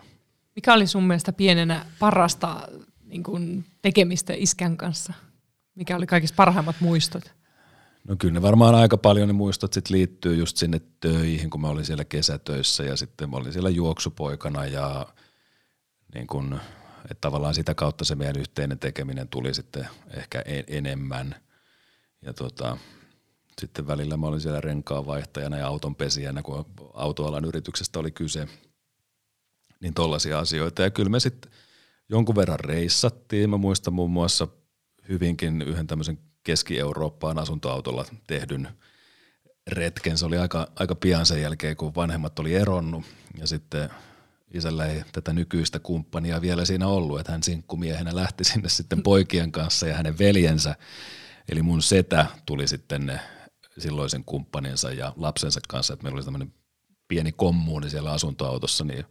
[0.57, 2.69] Mikä oli sun mielestä pienenä parasta
[3.05, 5.13] niin kun tekemistä iskän kanssa?
[5.75, 7.33] Mikä oli kaikista parhaimmat muistot?
[8.09, 11.69] No kyllä ne varmaan aika paljon ne muistot sit liittyy just sinne töihin, kun mä
[11.69, 15.07] olin siellä kesätöissä ja sitten mä olin siellä juoksupoikana ja
[16.15, 16.61] niin kun,
[17.11, 21.35] että tavallaan sitä kautta se meidän yhteinen tekeminen tuli sitten ehkä enemmän.
[22.23, 22.79] Ja tota,
[23.61, 26.65] sitten välillä mä olin siellä renkaanvaihtajana ja autonpesijänä, kun
[26.95, 28.49] autoalan yrityksestä oli kyse.
[29.81, 30.83] Niin tollaisia asioita.
[30.83, 31.53] Ja kyllä me sitten
[32.09, 33.51] jonkun verran reissattiin.
[33.51, 34.49] Mä muistan muun muassa
[35.09, 38.69] hyvinkin yhden tämmöisen Keski-Eurooppaan asuntoautolla tehdyn
[39.67, 40.19] retken.
[40.19, 43.05] Se oli aika, aika pian sen jälkeen, kun vanhemmat oli eronnut
[43.39, 43.91] ja sitten
[44.55, 49.53] isällä ei tätä nykyistä kumppania vielä siinä ollut, että hän sinkkumiehenä lähti sinne sitten poikien
[49.53, 50.75] kanssa ja hänen veljensä.
[51.49, 53.21] Eli mun setä tuli sitten
[53.79, 56.55] silloisen kumppaninsa ja lapsensa kanssa, että meillä oli tämmöinen
[57.09, 59.05] pieni kommuuni siellä asuntoautossa, niin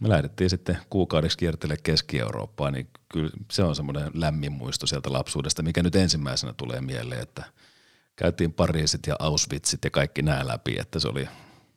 [0.00, 5.62] me lähdettiin sitten kuukaudeksi kiertelemään Keski-Eurooppaa, niin kyllä se on semmoinen lämmin muisto sieltä lapsuudesta,
[5.62, 7.44] mikä nyt ensimmäisenä tulee mieleen, että
[8.16, 11.28] käytiin Pariisit ja Auschwitzit ja kaikki nämä läpi, että se oli,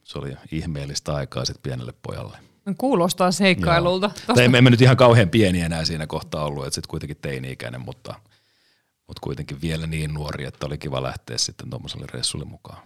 [0.03, 2.52] se oli ihmeellistä aikaa sitten pienelle pojalle.
[2.77, 4.11] Kuulostaa seikkailulta.
[4.35, 8.15] Tai emme nyt ihan kauhean pieni enää siinä kohtaa ollut, että sitten kuitenkin teini-ikäinen, mutta,
[9.07, 12.83] mutta kuitenkin vielä niin nuori, että oli kiva lähteä sitten tuommoiselle reissulle mukaan.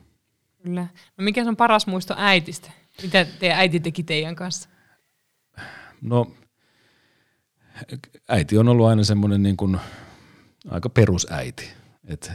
[0.64, 0.88] Kyllä.
[1.18, 2.72] No mikä on paras muisto äitistä?
[3.02, 4.70] Mitä teidän äiti teki teidän kanssa?
[6.02, 6.32] No
[8.30, 9.78] äiti on ollut aina semmoinen niin kuin
[10.70, 11.70] aika perusäiti.
[12.08, 12.32] Et,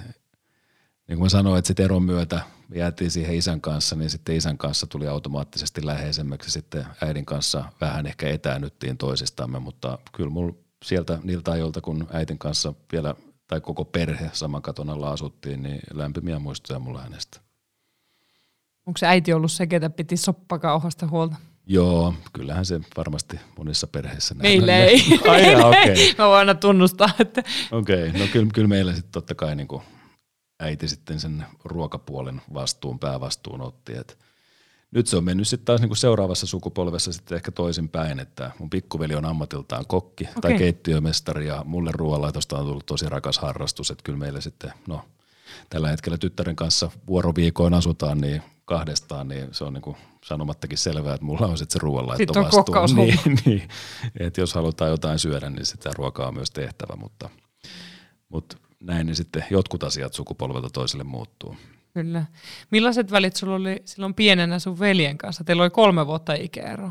[1.09, 2.41] niin kuin mä sanoin, että sitten eron myötä
[2.75, 6.51] jäätiin siihen isän kanssa, niin sitten isän kanssa tuli automaattisesti läheisemmäksi.
[6.51, 10.55] Sitten äidin kanssa vähän ehkä etäännyttiin toisistamme, mutta kyllä mulla
[10.85, 13.15] sieltä niiltä ajoilta, kun äitin kanssa vielä
[13.47, 17.41] tai koko perhe saman katon alla asuttiin, niin lämpimiä muistoja mulla hänestä.
[18.87, 21.37] Onko se äiti ollut se, ketä piti soppakauhasta huolta?
[21.67, 24.43] Joo, kyllähän se varmasti monissa perheissä näin.
[24.43, 25.01] Meillä ei.
[25.29, 26.15] Ai okei.
[26.19, 29.69] Mä voin aina tunnustaa, että Okei, no kyllä, kyllä meillä sitten totta kai niin
[30.63, 33.97] äiti sitten sen ruokapuolen vastuun, päävastuun otti.
[33.97, 34.19] Et
[34.91, 39.15] nyt se on mennyt sitten taas niin seuraavassa sukupolvessa sitten ehkä toisinpäin, että mun pikkuveli
[39.15, 40.41] on ammatiltaan kokki okay.
[40.41, 45.05] tai keittiömestari ja mulle ruoanlaitosta on tullut tosi rakas harrastus, että kyllä meillä sitten, no
[45.71, 51.15] tällä hetkellä tyttären kanssa vuoroviikoin asutaan, niin kahdestaan, niin se on niin kuin sanomattakin selvää,
[51.15, 52.75] että mulla on sitten se ruoanlaitto vastuu.
[52.95, 53.69] Niin, niin,
[54.21, 57.31] että jos halutaan jotain syödä, niin sitä ruokaa on myös tehtävä, mutta,
[58.29, 61.57] mutta näin, niin sitten jotkut asiat sukupolvelta toiselle muuttuu.
[61.95, 62.27] Kyllä.
[62.71, 65.45] Millaiset välit sulla oli silloin pienenä sun veljen kanssa?
[65.45, 66.91] Teillä oli kolme vuotta ikäero.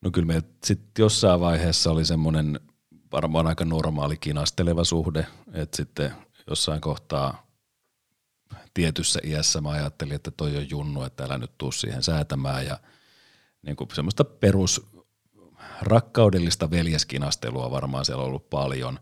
[0.00, 2.60] No kyllä meillä sitten jossain vaiheessa oli semmoinen
[3.12, 6.12] varmaan aika normaali kinasteleva suhde, että sitten
[6.46, 7.46] jossain kohtaa
[8.74, 12.78] tietyssä iässä mä ajattelin, että toi on junnu, että älä nyt tuu siihen säätämään ja
[13.62, 14.86] niin kuin semmoista perus
[15.80, 18.98] rakkaudellista veljeskinastelua varmaan siellä on ollut paljon.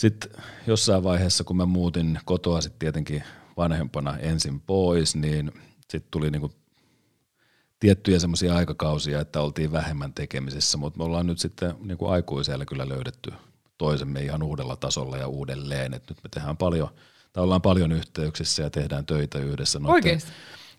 [0.00, 0.30] Sitten
[0.66, 3.24] jossain vaiheessa, kun mä muutin kotoa sitten tietenkin
[3.56, 6.52] vanhempana ensin pois, niin sitten tuli niinku
[7.80, 12.88] tiettyjä semmoisia aikakausia, että oltiin vähemmän tekemisissä, mutta me ollaan nyt sitten niinku aikuisella kyllä
[12.88, 13.32] löydetty
[13.78, 16.88] toisemme ihan uudella tasolla ja uudelleen, että nyt me tehdään paljon,
[17.32, 19.80] tai ollaan paljon yhteyksissä ja tehdään töitä yhdessä.
[19.84, 20.32] Oikeasti?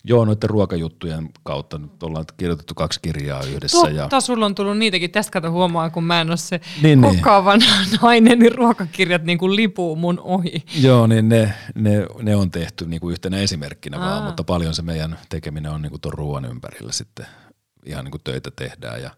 [0.03, 3.77] Joo, noiden ruokajuttujen kautta nyt ollaan kirjoitettu kaksi kirjaa yhdessä.
[3.77, 4.21] Totta, ja...
[4.21, 5.11] sulla on tullut niitäkin.
[5.11, 7.99] Tästä kato huomaa, kun mä en ole se niin, kokaavan niin.
[8.01, 10.63] nainen, niin ruokakirjat niin kuin lipuu mun ohi.
[10.81, 14.09] Joo, niin ne, ne, ne on tehty niin kuin yhtenä esimerkkinä Aa.
[14.09, 17.25] vaan, mutta paljon se meidän tekeminen on niin kuin tuon ruoan ympärillä sitten.
[17.85, 19.11] Ihan niin kuin töitä tehdään ja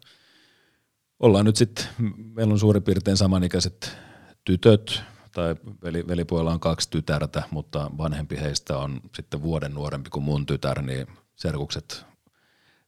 [1.20, 1.86] ollaan nyt sitten,
[2.34, 3.98] meillä on suurin piirtein samanikäiset
[4.44, 10.24] tytöt, tai veli, velipuolella on kaksi tytärtä, mutta vanhempi heistä on sitten vuoden nuorempi kuin
[10.24, 12.06] mun tytär, niin serkukset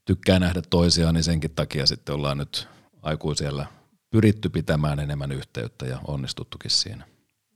[0.06, 2.68] tykkää nähdä toisiaan, niin senkin takia sitten ollaan nyt
[3.02, 3.66] aikuisella
[4.10, 7.06] pyritty pitämään enemmän yhteyttä ja onnistuttukin siinä.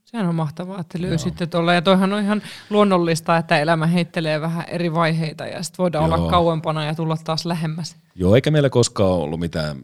[0.06, 1.74] Sehän on mahtavaa, että löysitte tuolla.
[1.74, 6.18] Ja toihan on ihan luonnollista, että elämä heittelee vähän eri vaiheita ja sitten voidaan Joo.
[6.18, 7.96] olla kauempana ja tulla taas lähemmäs.
[8.16, 9.78] Joo, eikä meillä koskaan ollut mitään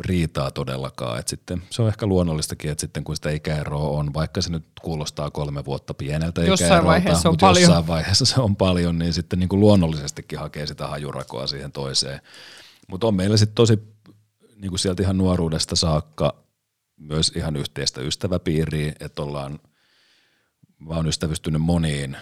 [0.00, 1.18] riitaa todellakaan.
[1.18, 4.64] Et sitten se on ehkä luonnollistakin, että sitten kun sitä ikäeroa on, vaikka se nyt
[4.82, 7.62] kuulostaa kolme vuotta pieneltä jossain vaiheessa on mutta paljon.
[7.62, 12.20] jossain vaiheessa se on paljon, niin sitten niin kuin luonnollisestikin hakee sitä hajurakoa siihen toiseen.
[12.88, 13.78] Mutta on meillä sitten tosi
[14.56, 16.34] niin kuin sieltä ihan nuoruudesta saakka
[16.96, 19.58] myös ihan yhteistä ystäväpiiriä, että ollaan,
[20.78, 22.16] mä oon ystävystynyt moniin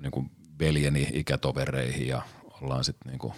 [0.00, 2.22] niin kuin veljeni ikätovereihin ja
[2.62, 3.32] ollaan sitten niin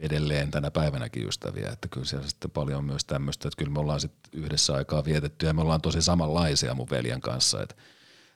[0.00, 3.80] edelleen tänä päivänäkin ystäviä, että kyllä siellä sitten paljon on myös tämmöistä, että kyllä me
[3.80, 7.74] ollaan sitten yhdessä aikaa vietetty ja me ollaan tosi samanlaisia mun veljen kanssa, että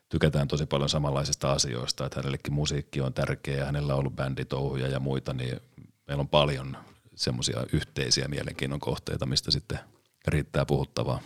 [0.08, 4.88] tykätään tosi paljon samanlaisista asioista, että hänellekin musiikki on tärkeä ja hänellä on ollut bänditouhuja
[4.88, 5.60] ja muita, niin
[6.08, 6.76] meillä on paljon
[7.14, 9.78] semmoisia yhteisiä mielenkiinnon kohteita, mistä sitten
[10.28, 11.20] riittää puhuttavaa.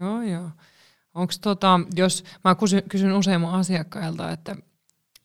[0.00, 0.50] Joo, joo.
[1.14, 4.56] Onko tota, jos, mä kysyn, kysyn useimman asiakkailta, että,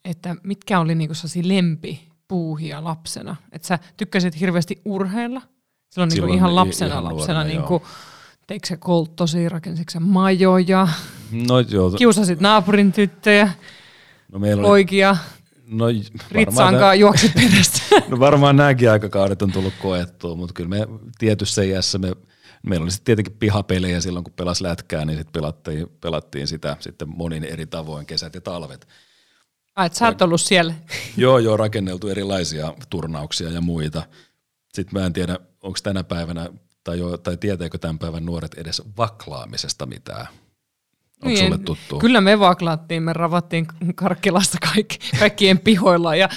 [0.05, 1.13] että mitkä oli niinku
[1.43, 3.35] lempi puuhia lapsena?
[3.51, 5.41] Että sä tykkäsit hirveästi urheilla?
[5.89, 7.83] Silloin, niin kuin ihan lapsena ihan lapsena, nuorena, niin kuin,
[8.47, 10.87] teikö se kolttosi, rakensitko majoja,
[11.31, 11.91] no, joo.
[11.91, 13.51] kiusasit naapurin tyttöjä,
[14.31, 15.17] no, meillä poikia,
[15.67, 15.85] no,
[16.31, 17.83] ritsaankaan juoksit perässä.
[18.09, 20.87] No varmaan nämäkin aikakaudet on tullut koettua, mutta kyllä me
[21.19, 22.13] tietyssä iässä me
[22.63, 27.09] Meillä oli sitten tietenkin pihapelejä silloin, kun pelas lätkää, niin sitten pelattiin, pelattiin sitä sitten
[27.09, 28.87] monin eri tavoin kesät ja talvet.
[29.75, 30.73] Ai, että sä oot ollut siellä.
[31.17, 34.03] joo, joo, rakenneltu erilaisia turnauksia ja muita.
[34.73, 36.49] Sitten mä en tiedä, onko tänä päivänä,
[36.83, 40.27] tai, jo, tai tietääkö tämän päivän nuoret edes vaklaamisesta mitään.
[41.21, 41.99] Onko niin, sulle tuttu?
[41.99, 46.29] Kyllä me vaklaattiin, me ravattiin Karkkilassa kaikki, kaikkien pihoilla ja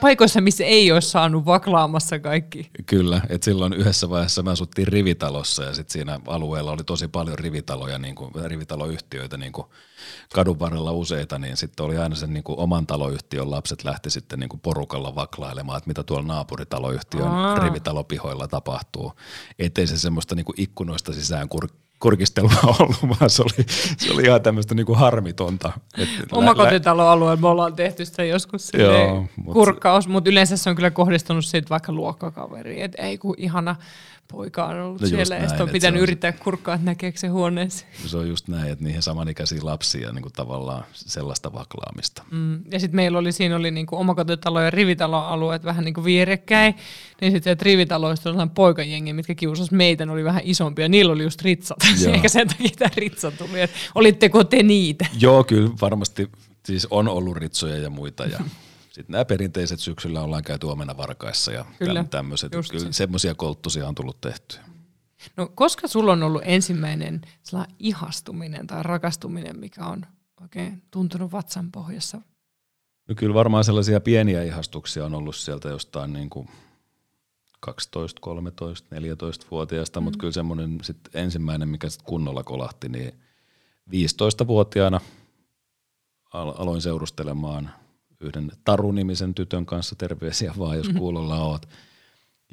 [0.00, 2.70] paikoissa, missä ei olisi saanut vaklaamassa kaikki.
[2.86, 7.38] Kyllä, että silloin yhdessä vaiheessa me asuttiin rivitalossa ja sitten siinä alueella oli tosi paljon
[7.38, 9.66] rivitaloja, niin kuin, rivitaloyhtiöitä niin kuin
[10.34, 14.40] kadun varrella useita, niin sitten oli aina sen niin kuin oman taloyhtiön lapset lähti sitten
[14.40, 17.58] niin kuin porukalla vaklailemaan, että mitä tuolla naapuritaloyhtiön Aa.
[17.58, 19.12] rivitalopihoilla tapahtuu.
[19.58, 24.22] Ettei se semmoista niin kuin ikkunoista sisään kur- kurkistelua ollut, vaan se oli, se oli
[24.22, 25.72] ihan tämmöistä niinku harmitonta.
[26.32, 31.44] Omakotitaloalueella me ollaan tehty sitä joskus Joo, mut kurkkaus, mutta yleensä se on kyllä kohdistunut
[31.44, 33.76] siitä vaikka luokkakaveriin, että ei kun ihana
[34.32, 37.28] poika on ollut no siellä näin, ja on pitänyt on, yrittää kurkkaa, että näkeekö se
[37.28, 37.90] huoneeseen.
[38.06, 42.22] Se on just näin, että niihin samanikäisiä lapsia niin kuin tavallaan sellaista vaklaamista.
[42.30, 42.60] Mm.
[42.72, 46.74] Ja sitten meillä oli, siinä oli niin kuin omakotitalo- ja rivitaloalueet vähän niin kuin vierekkäin,
[47.20, 51.42] niin sitten rivitaloista oli poikajengi, mitkä kiusas meitä, ne oli vähän isompia, niillä oli just
[51.42, 51.78] ritsat.
[52.14, 53.60] Ehkä sen takia tämä ritsa tuli.
[53.60, 55.06] Että olitteko te niitä?
[55.20, 56.30] Joo, kyllä varmasti.
[56.64, 58.24] Siis on ollut ritsoja ja muita.
[58.24, 58.38] Ja
[58.92, 62.52] sitten nämä perinteiset syksyllä ollaan käyty omena varkaissa ja kyllä, tämmöiset.
[62.52, 62.92] Kyllä se.
[62.92, 64.58] semmoisia kolttusia on tullut tehty.
[65.36, 67.20] No koska sulla on ollut ensimmäinen
[67.78, 70.06] ihastuminen tai rakastuminen, mikä on
[70.40, 72.20] oikein tuntunut vatsan pohjassa?
[73.08, 76.48] No kyllä varmaan sellaisia pieniä ihastuksia on ollut sieltä jostain niin kuin
[77.60, 80.04] 12, 13, 14-vuotiaasta, mm.
[80.04, 83.12] mutta kyllä semmoinen sit ensimmäinen, mikä sitten kunnolla kolahti, niin
[83.90, 85.00] 15-vuotiaana
[86.32, 87.70] aloin seurustelemaan
[88.22, 90.98] yhden Taru-nimisen tytön kanssa, terveisiä vaan, jos mm-hmm.
[90.98, 91.68] kuulolla oot.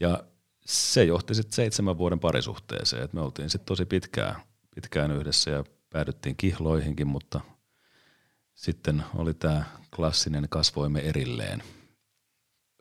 [0.01, 0.23] Ja
[0.65, 4.35] se johti sitten seitsemän vuoden parisuhteeseen, että me oltiin sitten tosi pitkään,
[4.75, 7.41] pitkään yhdessä ja päädyttiin kihloihinkin, mutta
[8.55, 9.63] sitten oli tämä
[9.95, 11.63] klassinen kasvoimme erilleen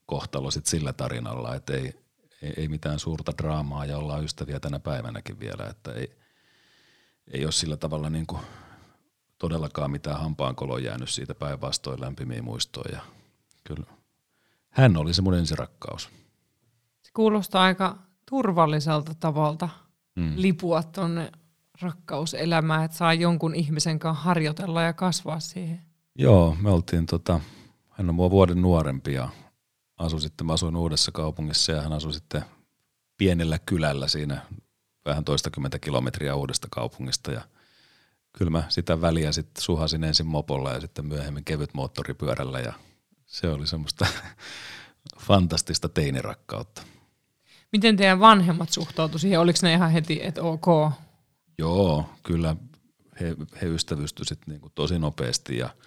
[0.07, 1.94] kohtalo sitten sillä tarinalla, että ei,
[2.42, 6.18] ei, ei mitään suurta draamaa ja ollaan ystäviä tänä päivänäkin vielä, että ei,
[7.33, 8.42] ei ole sillä tavalla niin kuin
[9.38, 13.01] todellakaan mitään hampaankoloa jäänyt siitä päinvastoin lämpimiä muistoja.
[13.64, 13.87] Kyllä.
[14.70, 16.11] Hän oli se mun ensirakkaus.
[17.03, 17.96] Se kuulostaa aika
[18.31, 19.68] turvalliselta tavalta
[20.16, 20.33] mm.
[20.37, 21.33] lipua tuonne
[21.81, 25.81] rakkauselämään, että saa jonkun ihmisen kanssa harjoitella ja kasvaa siihen.
[26.14, 27.40] Joo, me oltiin tota,
[27.90, 29.29] hän on mua vuoden nuorempi ja
[29.96, 32.44] asui sitten, mä asuin uudessa kaupungissa ja hän asui sitten
[33.16, 34.40] pienellä kylällä siinä
[35.05, 37.42] vähän toistakymmentä kilometriä uudesta kaupungista ja
[38.38, 42.72] kyllä mä sitä väliä sitten suhasin ensin mopolla ja sitten myöhemmin kevyt moottoripyörällä ja
[43.27, 44.07] se oli semmoista
[45.27, 46.83] fantastista teinirakkautta.
[47.72, 49.40] Miten teidän vanhemmat suhtautuivat siihen?
[49.40, 50.66] Oliko ne ihan heti, että ok?
[51.59, 52.57] Joo, kyllä
[53.20, 55.70] he, he ystävystyivät niin tosi nopeasti ja–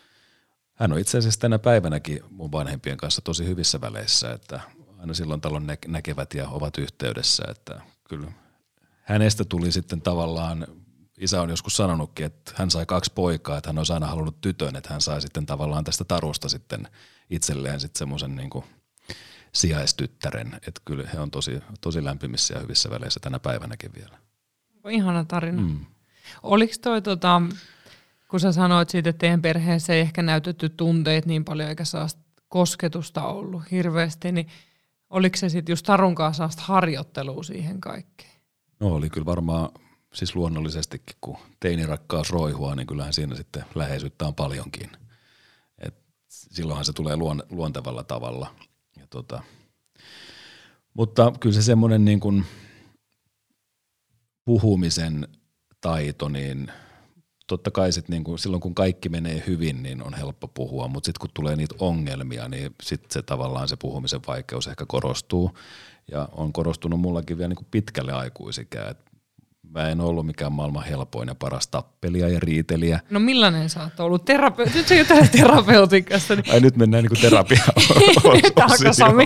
[0.82, 4.60] hän on itse asiassa tänä päivänäkin mun vanhempien kanssa tosi hyvissä väleissä, että
[5.00, 8.32] aina silloin talon nä- näkevät ja ovat yhteydessä, että kyllä
[9.04, 10.68] hänestä tuli sitten tavallaan,
[11.22, 14.76] isä on joskus sanonutkin, että hän sai kaksi poikaa, että hän olisi aina halunnut tytön,
[14.76, 16.88] että hän sai sitten tavallaan tästä tarusta sitten
[17.30, 18.50] itselleen sitten semmoisen niin
[19.54, 24.18] sijaistyttären, että kyllä he on tosi, tosi lämpimissä ja hyvissä väleissä tänä päivänäkin vielä.
[24.90, 25.62] Ihana tarina.
[25.62, 25.86] Mm.
[26.44, 27.42] Oliko toi tota,
[28.28, 32.08] kun sä sanoit siitä, että teidän perheessä ei ehkä näytetty tunteet niin paljon eikä saa
[32.48, 34.48] kosketusta ollut hirveästi, niin
[35.10, 38.42] oliko se sitten just Tarun kanssa harjoittelua siihen kaikkeen?
[38.80, 39.70] No oli kyllä varmaan
[40.13, 44.89] siis luonnollisestikin, kun teinirakkaus roihua, niin kyllähän siinä sitten läheisyyttä on paljonkin.
[45.80, 45.95] Et
[46.28, 48.56] silloinhan se tulee luon, luontevalla tavalla.
[49.00, 49.43] Ja tota,
[50.93, 52.45] mutta kyllä se semmoinen niin kuin
[54.45, 55.28] puhumisen
[55.82, 56.71] taito, niin–
[57.52, 61.19] totta kai sit niinku, silloin kun kaikki menee hyvin, niin on helppo puhua, mutta sitten
[61.19, 65.52] kun tulee niitä ongelmia, niin sitten se tavallaan se puhumisen vaikeus ehkä korostuu.
[66.12, 68.91] Ja on korostunut mullakin vielä niinku pitkälle aikuisikään.
[68.91, 69.11] Et
[69.69, 73.00] mä en ollut mikään maailman helpoin ja paras tappelija ja riitelijä.
[73.10, 74.30] No millainen sä oot ollut?
[74.30, 76.36] Terape- nyt sä juttelet terapeutikasta.
[76.36, 76.54] Niin...
[76.54, 77.74] Ai nyt mennään niinku terapiaan.
[78.91, 79.26] Sami.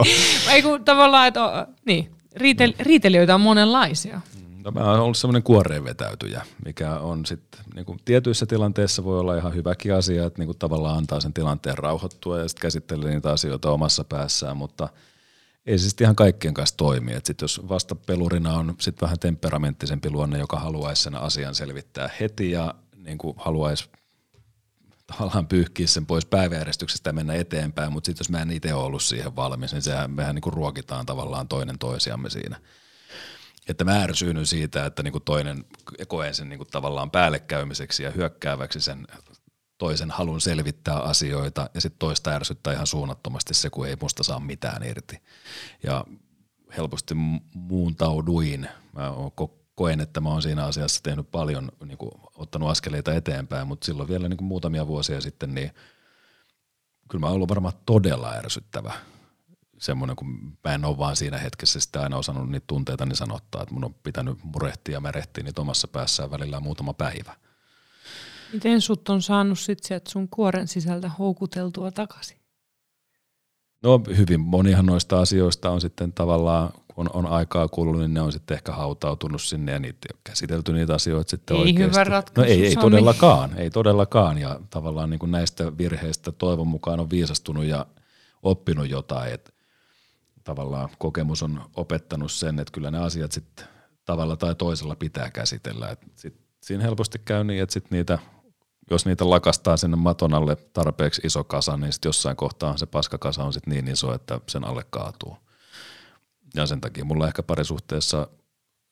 [0.50, 4.22] Ei kun tavallaan, että niin, riitel- riitelijöitä on monenlaisia.
[4.64, 9.36] No mä oon ollut semmoinen kuoreen vetäytyjä, mikä on sitten niin tietyissä tilanteissa voi olla
[9.36, 13.32] ihan hyväkin asia, että niin kuin tavallaan antaa sen tilanteen rauhoittua ja sitten käsittelee niitä
[13.32, 14.90] asioita omassa päässään, mutta
[15.66, 17.14] ei se ihan kaikkien kanssa toimi.
[17.14, 22.52] Et sit jos vastapelurina on sit vähän temperamenttisempi luonne, joka haluaisi sen asian selvittää heti
[22.52, 23.90] ja niin kuin haluaisi
[25.08, 29.04] tavallaan pyyhkiä sen pois päiväjärjestyksestä ja mennä eteenpäin, mutta sitten jos mä en itse ollut
[29.04, 32.60] siihen valmis, niin sehän mehän niin kuin ruokitaan tavallaan toinen toisiamme siinä–
[33.68, 35.66] että mä ärsyynyn siitä, että niinku toinen
[36.08, 39.08] koen sen niinku tavallaan päällekäymiseksi ja hyökkääväksi sen
[39.78, 44.40] toisen halun selvittää asioita ja sitten toista ärsyttää ihan suunnattomasti se, kun ei musta saa
[44.40, 45.20] mitään irti.
[45.84, 46.06] Ja
[46.78, 47.16] helposti
[47.54, 48.70] muuntauduin.
[48.94, 49.12] Mä
[49.76, 54.10] koen, että mä oon siinä asiassa tehnyt paljon, niin kuin, ottanut askeleita eteenpäin, mutta silloin
[54.10, 55.72] vielä niin kuin muutamia vuosia sitten, niin
[57.10, 58.94] kyllä mä oon ollut varmaan todella ärsyttävä
[59.78, 63.62] semmoinen, kun mä en ole vaan siinä hetkessä sitä aina osannut niitä tunteita niin sanottaa,
[63.62, 67.36] että mun on pitänyt murehtia ja märehtiä niitä omassa päässään välillä muutama päivä.
[68.54, 72.38] Miten sut on saanut sitten sieltä sun kuoren sisältä houkuteltua takaisin?
[73.84, 78.32] No hyvin monihan noista asioista on sitten tavallaan, kun on, aikaa kulunut, niin ne on
[78.32, 81.92] sitten ehkä hautautunut sinne ja niitä on käsitelty niitä asioita sitten ei oikeasti.
[81.92, 86.68] Hyvä ratkaisu, no ei, ei todellakaan, ei todellakaan ja tavallaan niin kuin näistä virheistä toivon
[86.68, 87.86] mukaan on viisastunut ja
[88.44, 89.52] oppinut jotain, että
[90.44, 93.66] tavallaan kokemus on opettanut sen, että kyllä ne asiat sitten
[94.06, 95.90] tavalla tai toisella pitää käsitellä.
[95.90, 98.20] Et sit siinä helposti käy niin, että sit niitä,
[98.90, 103.44] jos niitä lakastaa sinne maton alle tarpeeksi iso kasa, niin sitten jossain kohtaa se paskakasa
[103.44, 105.38] on sitten niin iso, että sen alle kaatuu.
[106.56, 108.28] Ja sen takia mulla ehkä parisuhteessa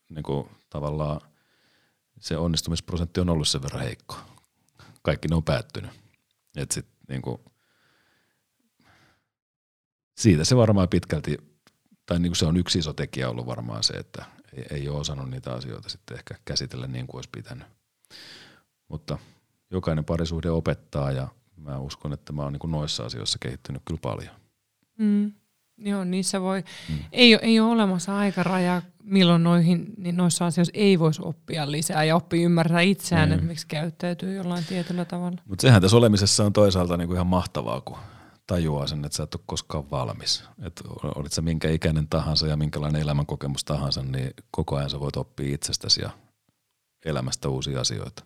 [0.09, 1.21] niin kuin tavallaan
[2.19, 4.15] se onnistumisprosentti on ollut sen verran heikko.
[5.01, 5.91] Kaikki ne on päättynyt.
[6.55, 7.43] Et sit, niinku,
[10.17, 11.37] siitä se varmaan pitkälti,
[12.05, 15.29] tai niinku se on yksi iso tekijä ollut varmaan se, että ei, ei ole osannut
[15.29, 17.67] niitä asioita sitten ehkä käsitellä niin kuin olisi pitänyt.
[18.87, 19.17] Mutta
[19.73, 24.35] jokainen parisuhde opettaa ja mä uskon, että mä oon niin noissa asioissa kehittynyt kyllä paljon.
[24.97, 25.33] Mm.
[25.77, 26.95] Joo, niissä voi, mm.
[27.11, 32.15] ei, ei ole olemassa aikarajaa, milloin noihin, niin noissa asioissa ei voisi oppia lisää ja
[32.15, 33.33] oppia ymmärtää itseään, mm.
[33.33, 35.37] että miksi käyttäytyy jollain tietyllä tavalla.
[35.45, 37.97] Mutta sehän tässä olemisessa on toisaalta niinku ihan mahtavaa, kun
[38.47, 40.43] tajuaa sen, että sä et ole koskaan valmis.
[40.61, 40.81] Et
[41.15, 45.53] olit sä minkä ikäinen tahansa ja minkälainen elämänkokemus tahansa, niin koko ajan sä voit oppia
[45.55, 46.09] itsestäsi ja
[47.05, 48.23] elämästä uusia asioita.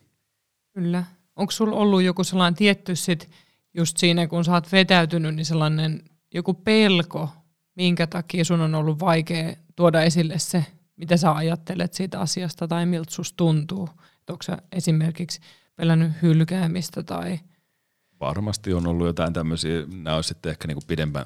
[0.73, 1.03] Kyllä.
[1.37, 3.29] Onko sulla ollut joku sellainen tietty sit
[3.73, 7.29] just siinä, kun sä oot vetäytynyt, niin sellainen joku pelko,
[7.75, 10.65] minkä takia sun on ollut vaikea tuoda esille se,
[10.95, 13.89] mitä sä ajattelet siitä asiasta tai miltä susta tuntuu?
[14.21, 15.39] Et onko sä esimerkiksi
[15.75, 17.39] pelännyt hylkäämistä tai...
[18.19, 21.25] Varmasti on ollut jotain tämmöisiä, nämä olisi sitten ehkä niinku pidemmän,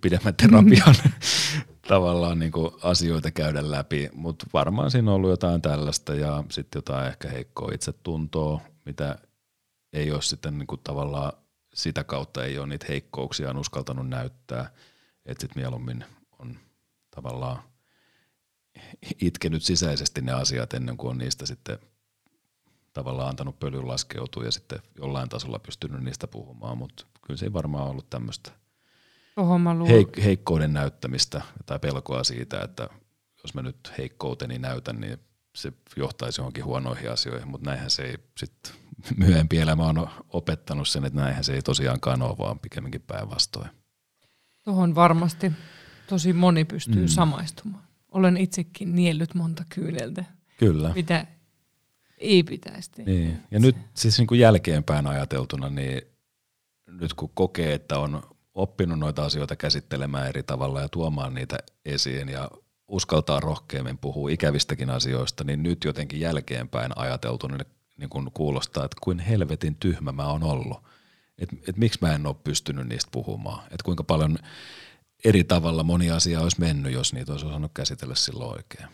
[0.00, 0.94] pidemmän terapian
[1.88, 7.08] tavallaan niinku asioita käydä läpi, mutta varmaan siinä on ollut jotain tällaista ja sitten jotain
[7.08, 9.18] ehkä heikkoa itsetuntoa, mitä
[9.92, 11.32] ei ole sitten niinku tavallaan
[11.74, 14.70] sitä kautta ei ole niitä heikkouksia on uskaltanut näyttää,
[15.26, 16.04] että sitten mieluummin
[16.38, 16.56] on
[17.10, 17.62] tavallaan
[19.20, 21.78] itkenyt sisäisesti ne asiat ennen kuin on niistä sitten
[22.92, 27.52] tavallaan antanut pölyn laskeutua ja sitten jollain tasolla pystynyt niistä puhumaan, mutta kyllä se ei
[27.52, 28.50] varmaan ollut tämmöistä
[29.88, 32.88] heik- heikkouden näyttämistä tai pelkoa siitä, että
[33.42, 35.18] jos mä nyt heikkouteni näytän, niin
[35.54, 38.72] se johtaisi johonkin huonoihin asioihin, mutta näinhän se ei sitten
[39.16, 43.70] myöhempi elämä on opettanut sen, että näinhän se ei tosiaankaan ole, vaan pikemminkin päinvastoin.
[44.64, 45.52] Tuohon varmasti
[46.06, 47.08] tosi moni pystyy mm.
[47.08, 47.84] samaistumaan.
[48.10, 50.24] Olen itsekin niellyt monta kyyneltä.
[50.58, 50.92] Kyllä.
[50.94, 51.26] Mitä
[52.18, 53.10] ei pitäisi tehdä.
[53.10, 53.40] Niin.
[53.50, 56.02] Ja nyt siis niin kuin jälkeenpäin ajateltuna, niin
[56.86, 58.22] nyt kun kokee, että on
[58.54, 62.50] oppinut noita asioita käsittelemään eri tavalla ja tuomaan niitä esiin ja
[62.88, 67.66] uskaltaa rohkeammin puhua ikävistäkin asioista, niin nyt jotenkin jälkeenpäin ajateltuna niin,
[67.98, 70.78] niin kun kuulostaa, että kuin helvetin tyhmä mä oon ollut.
[71.38, 73.64] Että et miksi mä en ole pystynyt niistä puhumaan.
[73.64, 74.38] Että kuinka paljon
[75.24, 78.88] eri tavalla moni asia olisi mennyt, jos niitä olisi osannut käsitellä silloin oikein.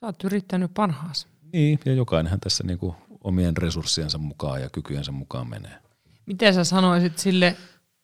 [0.00, 1.28] Sä oot yrittänyt parhaas.
[1.52, 5.78] Niin, ja jokainenhan tässä niin kuin omien resurssiensa mukaan ja kykyjensä mukaan menee.
[6.26, 7.56] Miten sä sanoisit sille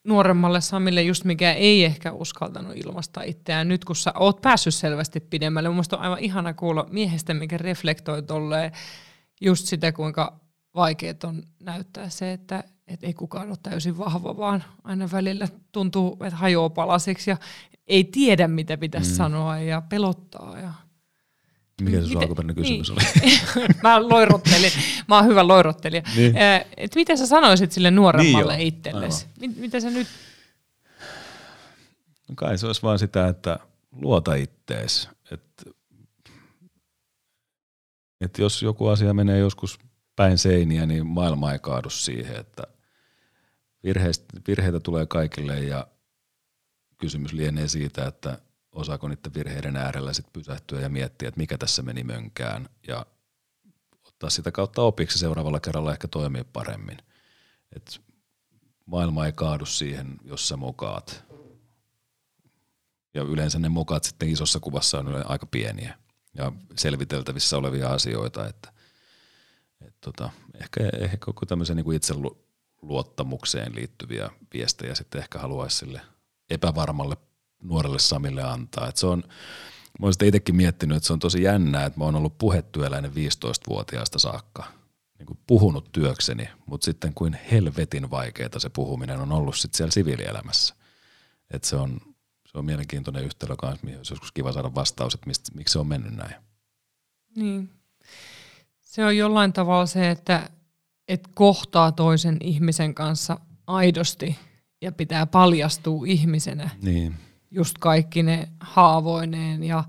[0.09, 3.69] nuoremmalle Samille, just mikä ei ehkä uskaltanut ilmaista itseään.
[3.69, 8.23] Nyt kun sä oot päässyt selvästi pidemmälle, mun on aivan ihana kuulla miehestä, mikä reflektoi
[8.23, 8.73] tolleen
[9.41, 10.41] just sitä, kuinka
[10.75, 16.17] vaikeet on näyttää se, että et ei kukaan ole täysin vahva, vaan aina välillä tuntuu,
[16.25, 17.37] että hajoaa palasiksi ja
[17.87, 19.17] ei tiedä, mitä pitäisi mm.
[19.17, 20.59] sanoa ja pelottaa.
[20.59, 20.73] Ja
[21.83, 22.99] mikä se sun alkuperäinen kysymys niin.
[23.57, 23.69] oli?
[23.83, 24.73] mä loirottelin.
[25.09, 26.03] Mä oon hyvä loirottelija.
[26.17, 26.35] Niin.
[26.77, 29.27] Et miten sä sanoisit sille nuoremmalle niin itsellesi?
[29.57, 30.09] Mitä sä nyt...
[32.29, 33.59] No kai se olisi vaan sitä, että
[33.93, 35.09] luota ittees.
[35.31, 35.71] Että
[38.21, 39.79] et jos joku asia menee joskus
[40.17, 42.63] päin seiniä, niin maailma ei kaadu siihen, että
[44.49, 45.87] virheitä tulee kaikille ja
[46.99, 48.39] kysymys lienee siitä, että
[48.79, 53.07] osaako niiden virheiden äärellä sitten pysähtyä ja miettiä, että mikä tässä meni mönkään ja
[54.05, 56.99] ottaa sitä kautta opiksi seuraavalla kerralla ehkä toimia paremmin.
[57.77, 58.01] Et
[58.87, 61.25] maailma ei kaadu siihen, jos sä mokaat.
[63.15, 65.99] Ja yleensä ne mokaat sitten isossa kuvassa on aika pieniä
[66.35, 68.73] ja selviteltävissä olevia asioita, että
[69.81, 70.31] et tota,
[70.63, 76.01] ehkä, ehkä joku tämmöisen niin itseluottamukseen liittyviä viestejä sitten ehkä haluaisi sille
[76.51, 77.17] epävarmalle
[77.63, 78.89] nuorelle Samille antaa.
[78.89, 79.23] Et se on,
[79.99, 83.13] mä oon sitä itsekin miettinyt, että se on tosi jännää, että mä oon ollut puhetyöläinen
[83.13, 84.65] 15-vuotiaasta saakka,
[85.19, 89.93] niin kuin puhunut työkseni, mutta sitten kuin helvetin vaikeaa se puhuminen on ollut sitten siellä
[89.93, 90.75] siviilielämässä.
[91.51, 92.01] Et se on,
[92.47, 95.79] se on mielenkiintoinen yhtälö kanssa, mihin olisi joskus kiva saada vastaus, että mistä, miksi se
[95.79, 96.35] on mennyt näin.
[97.37, 97.71] Niin.
[98.81, 100.51] Se on jollain tavalla se, että,
[101.09, 104.37] että kohtaa toisen ihmisen kanssa aidosti
[104.83, 106.71] ja pitää paljastua ihmisenä.
[106.83, 107.15] Niin
[107.51, 109.85] just kaikki ne haavoineen ja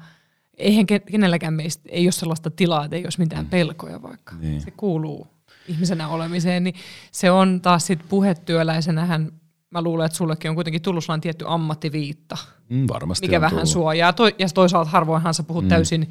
[0.57, 3.49] eihän kenelläkään meistä ei ole sellaista tilaa, että ei olisi mitään mm.
[3.49, 4.35] pelkoja vaikka.
[4.35, 4.61] Niin.
[4.61, 5.27] Se kuuluu
[5.67, 6.75] ihmisenä olemiseen, niin
[7.11, 9.31] se on taas sitten puhetyöläisenähän,
[9.71, 12.37] mä luulen, että sullekin on kuitenkin tullut sellainen tietty ammattiviitta,
[12.69, 13.69] mm, varmasti mikä vähän tullut.
[13.69, 14.13] suojaa.
[14.13, 15.69] To- ja toisaalta harvoinhan sä puhut mm.
[15.69, 16.09] täysin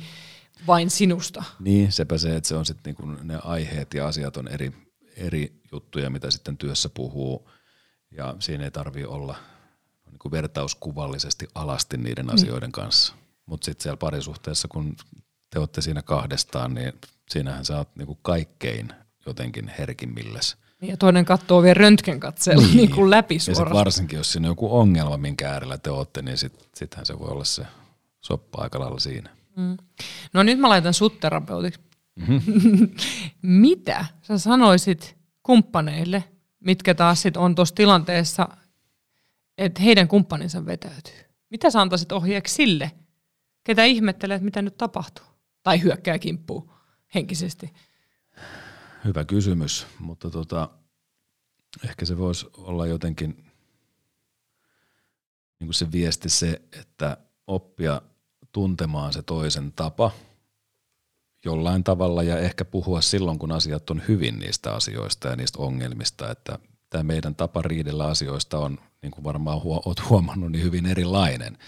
[0.67, 1.45] vain sinusta.
[1.61, 4.73] Niin, sepä se, että se on sitten niinku ne aiheet ja asiat on eri,
[5.17, 7.51] eri juttuja, mitä sitten työssä puhuu,
[8.11, 9.37] ja siinä ei tarvi olla–
[10.19, 12.35] niin kuin vertauskuvallisesti alasti niiden mm.
[12.35, 13.15] asioiden kanssa.
[13.47, 14.97] Mutta sitten siellä parisuhteessa, kun
[15.51, 16.93] te olette siinä kahdestaan, niin
[17.31, 18.93] siinähän sä oot niinku kaikkein
[19.27, 20.57] jotenkin herkimmilles.
[20.83, 22.77] Ja toinen katsoo vielä röntgenkatseella niin.
[22.77, 23.77] niin kuin läpi Ja suoraan.
[23.77, 27.29] varsinkin, jos siinä on joku ongelma, minkä äärellä te olette, niin sit, sittenhän se voi
[27.29, 27.67] olla se
[28.21, 29.31] soppa aika lailla siinä.
[30.33, 31.81] No nyt mä laitan sut terapeutiksi.
[32.17, 32.37] Mhm.
[33.63, 36.25] Mitä sä sanoisit kumppaneille,
[36.61, 38.49] mitkä taas sit on tuossa tilanteessa,
[39.59, 41.25] että heidän kumppaninsa vetäytyy?
[41.51, 42.91] Mitä sä antaisit ohjeeksi sille,
[43.65, 45.27] ketä ihmettelee, että mitä nyt tapahtuu?
[45.63, 46.73] Tai hyökkää kimppuu
[47.15, 47.73] henkisesti.
[49.05, 50.71] Hyvä kysymys, mutta tota,
[51.85, 53.45] ehkä se voisi olla jotenkin
[55.61, 58.03] niin kuin se viesti se, että oppia
[58.53, 60.11] tuntemaan se toisen tapa
[61.45, 66.31] jollain tavalla ja ehkä puhua silloin, kun asiat on hyvin niistä asioista ja niistä ongelmista,
[66.31, 66.59] että
[66.91, 71.59] tämä meidän tapa riidellä asioista on, niin kuin varmaan huo, oot huomannut, niin hyvin erilainen.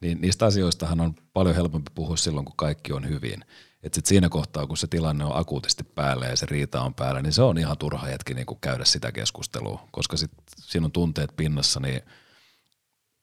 [0.00, 3.44] Niin niistä asioistahan on paljon helpompi puhua silloin, kun kaikki on hyvin.
[3.82, 7.22] Et sit siinä kohtaa, kun se tilanne on akuutisti päällä ja se riita on päällä,
[7.22, 10.92] niin se on ihan turha hetki niin kuin käydä sitä keskustelua, koska sit siinä on
[10.92, 12.02] tunteet pinnassa, niin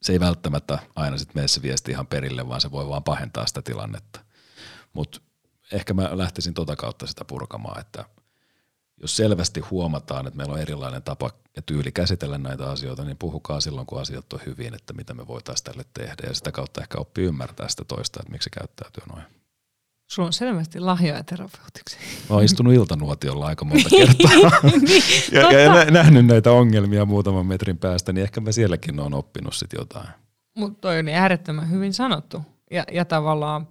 [0.01, 3.47] se ei välttämättä aina sitten mene se viesti ihan perille, vaan se voi vaan pahentaa
[3.47, 4.19] sitä tilannetta.
[4.93, 5.21] Mutta
[5.71, 8.05] ehkä mä lähtisin tota kautta sitä purkamaan, että
[9.01, 13.61] jos selvästi huomataan, että meillä on erilainen tapa ja tyyli käsitellä näitä asioita, niin puhukaa
[13.61, 16.27] silloin, kun asiat on hyvin, että mitä me voitaisiin tälle tehdä.
[16.27, 19.23] Ja sitä kautta ehkä oppii ymmärtää sitä toista, että miksi se käyttäytyy noin.
[20.11, 21.97] Sulla on selvästi lahjoja terapeutiksi.
[22.29, 27.45] Mä oon istunut iltanuotiolla aika monta kertaa niin, ja, ja nä- nähnyt näitä ongelmia muutaman
[27.45, 30.07] metrin päästä, niin ehkä mä sielläkin oon oppinut sit jotain.
[30.57, 32.41] Mutta toi on niin äärettömän hyvin sanottu.
[32.71, 33.67] Ja, ja tavallaan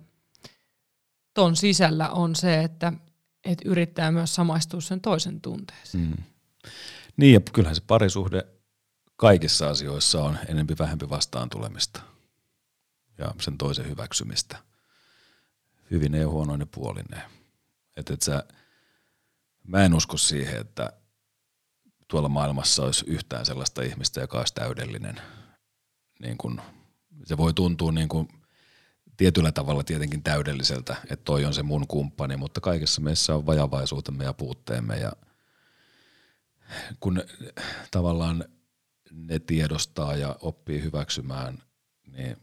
[1.34, 2.92] ton sisällä on se, että
[3.45, 6.05] et yrittää myös samaistua sen toisen tunteeseen.
[6.05, 6.24] Mm.
[7.16, 8.47] Niin ja kyllähän se parisuhde
[9.16, 12.01] kaikissa asioissa on enempi vähempi vastaan tulemista
[13.18, 14.57] ja sen toisen hyväksymistä.
[15.90, 17.30] Hyvin ja huonoinen puolineen.
[17.97, 18.45] Et, et sä,
[19.66, 20.92] mä en usko siihen, että
[22.09, 25.20] tuolla maailmassa olisi yhtään sellaista ihmistä, joka olisi täydellinen.
[26.20, 26.61] Niin kun,
[27.24, 28.28] se voi tuntua niin kun
[29.16, 34.24] tietyllä tavalla tietenkin täydelliseltä, että toi on se mun kumppani, mutta kaikessa meissä on vajavaisuutemme
[34.24, 35.12] ja puutteemme ja
[37.00, 37.22] kun
[37.90, 38.44] tavallaan
[39.12, 41.58] ne tiedostaa ja oppii hyväksymään,
[42.06, 42.36] niin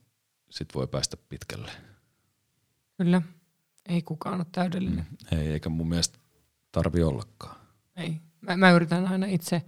[0.50, 1.72] sit voi päästä pitkälle.
[2.98, 3.22] Kyllä.
[3.90, 5.08] Ei kukaan ole täydellinen.
[5.10, 5.40] Mm.
[5.40, 6.20] Ei, eikä mun mielestä
[6.72, 7.56] tarvi ollakaan.
[7.96, 8.22] Ei.
[8.42, 9.62] Mä, mä yritän aina itse,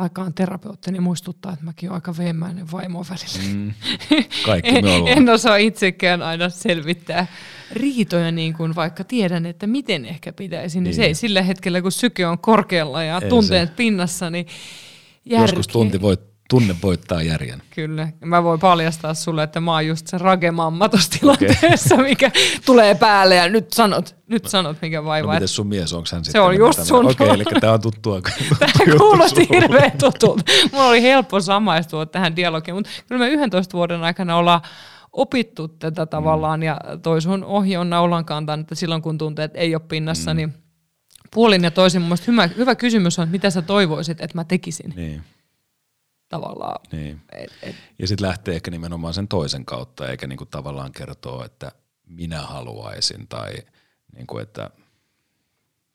[0.00, 3.54] vaikka on terapeutti, niin muistuttaa, että mäkin olen aika veemäinen vaimo välillä.
[3.58, 3.72] Mm.
[4.46, 5.18] Kaikki en, me ollaan.
[5.18, 7.26] en osaa itsekään aina selvittää
[7.72, 10.94] riitoja niin kuin vaikka tiedän, että miten ehkä pitäisi, niin, Niin.
[10.94, 13.74] se ei sillä hetkellä, kun syke on korkealla ja Ei tunteet se.
[13.74, 14.46] pinnassa, niin
[15.24, 15.44] järkeä.
[15.44, 16.20] Joskus tunti voit,
[16.50, 17.62] tunne voittaa järjen.
[17.74, 18.08] Kyllä.
[18.24, 22.30] Mä voin paljastaa sulle, että mä oon just se ragemamma tuossa tilanteessa, mikä
[22.66, 25.34] tulee päälle ja nyt sanot, nyt sanot mikä No vaivaa.
[25.34, 26.42] miten sun mies, onko hän sitten?
[26.42, 28.20] on just sun- Okei, eli tää on tuttua.
[28.58, 30.42] Tämä kuulosti hirveän tutulta.
[30.72, 34.60] Mulla oli helppo samaistua tähän dialogiin, mutta kyllä me 11 vuoden aikana ollaan
[35.12, 39.74] opittu tätä tavallaan, ja toi sun ohje on naulan kantanut, että silloin kun tunteet ei
[39.74, 40.36] ole pinnassa, mm.
[40.36, 40.54] niin
[41.34, 44.92] puolin ja toisin mun hyvä, hyvä kysymys on, että mitä sä toivoisit, että mä tekisin
[44.96, 45.22] niin,
[46.30, 46.80] tavallaan.
[46.92, 47.20] niin.
[47.32, 51.72] Et, et, Ja sitten lähtee ehkä nimenomaan sen toisen kautta, eikä niinku tavallaan kertoa, että
[52.06, 53.52] minä haluaisin tai
[54.14, 54.70] niinku, että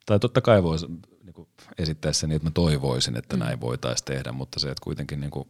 [0.06, 0.86] tai totta kai voisi
[1.24, 3.40] niinku esittää sen niin, että mä toivoisin, että mm.
[3.40, 5.48] näin voitaisiin tehdä, mutta se, että kuitenkin niinku,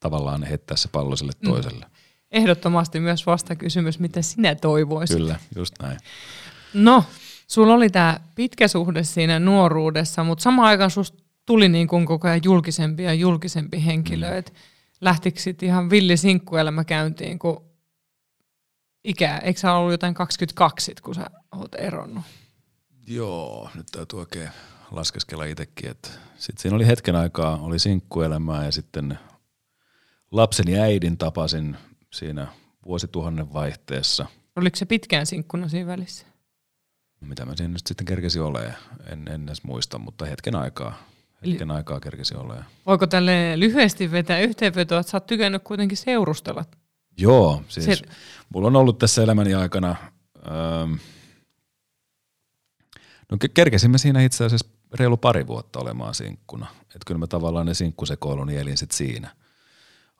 [0.00, 1.86] tavallaan heittää se pallo sille toiselle.
[2.30, 5.16] ehdottomasti myös vastakysymys, mitä sinä toivoisit.
[5.16, 5.98] Kyllä, just näin.
[6.74, 7.04] No,
[7.46, 12.28] sulla oli tämä pitkä suhde siinä nuoruudessa, mutta samaan aikaan susta tuli niin kuin koko
[12.28, 14.30] ajan julkisempi ja julkisempi henkilö.
[14.30, 14.38] Mm.
[14.38, 14.54] Et
[15.00, 17.64] lähtikö sit ihan villi sinkkuelämä käyntiin, kun
[19.04, 22.24] ikää, eikö sä ollut jotain 22 sit, kun sä oot eronnut?
[23.06, 24.50] Joo, nyt täytyy oikein
[24.90, 29.18] laskeskella itsekin, että sitten siinä oli hetken aikaa, oli sinkkuelämää ja sitten
[30.30, 31.76] lapseni äidin tapasin
[32.12, 32.46] siinä
[32.86, 34.26] vuosituhannen vaihteessa.
[34.56, 36.26] Oliko se pitkään sinkkuna siinä välissä?
[37.20, 38.74] Mitä mä siinä nyt sitten kerkesin olemaan,
[39.06, 40.98] en, en edes muista, mutta hetken aikaa,
[41.46, 42.64] hetken aikaa kerkesi olemaan.
[42.86, 46.64] Voiko tälle lyhyesti vetää yhteenvetoa, että sä oot tykännyt kuitenkin seurustella?
[47.18, 48.04] Joo, siis Se-
[48.54, 49.96] mulla on ollut tässä elämäni aikana,
[50.46, 50.92] ähm,
[53.30, 56.66] no ke- kerkesimme siinä itse asiassa reilu pari vuotta olemaan sinkkuna.
[56.82, 59.30] Että kyllä mä tavallaan ne sinkkusekoiluni elin sit siinä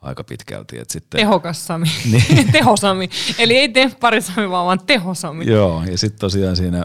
[0.03, 0.79] aika pitkälti.
[0.79, 1.87] Et sitten, Tehokas Sami.
[2.13, 2.53] Niin.
[2.53, 3.11] tehosami.
[3.39, 5.47] Eli ei tempparisami, vaan, vaan tehosami.
[5.47, 6.85] Joo, ja sitten tosiaan siinä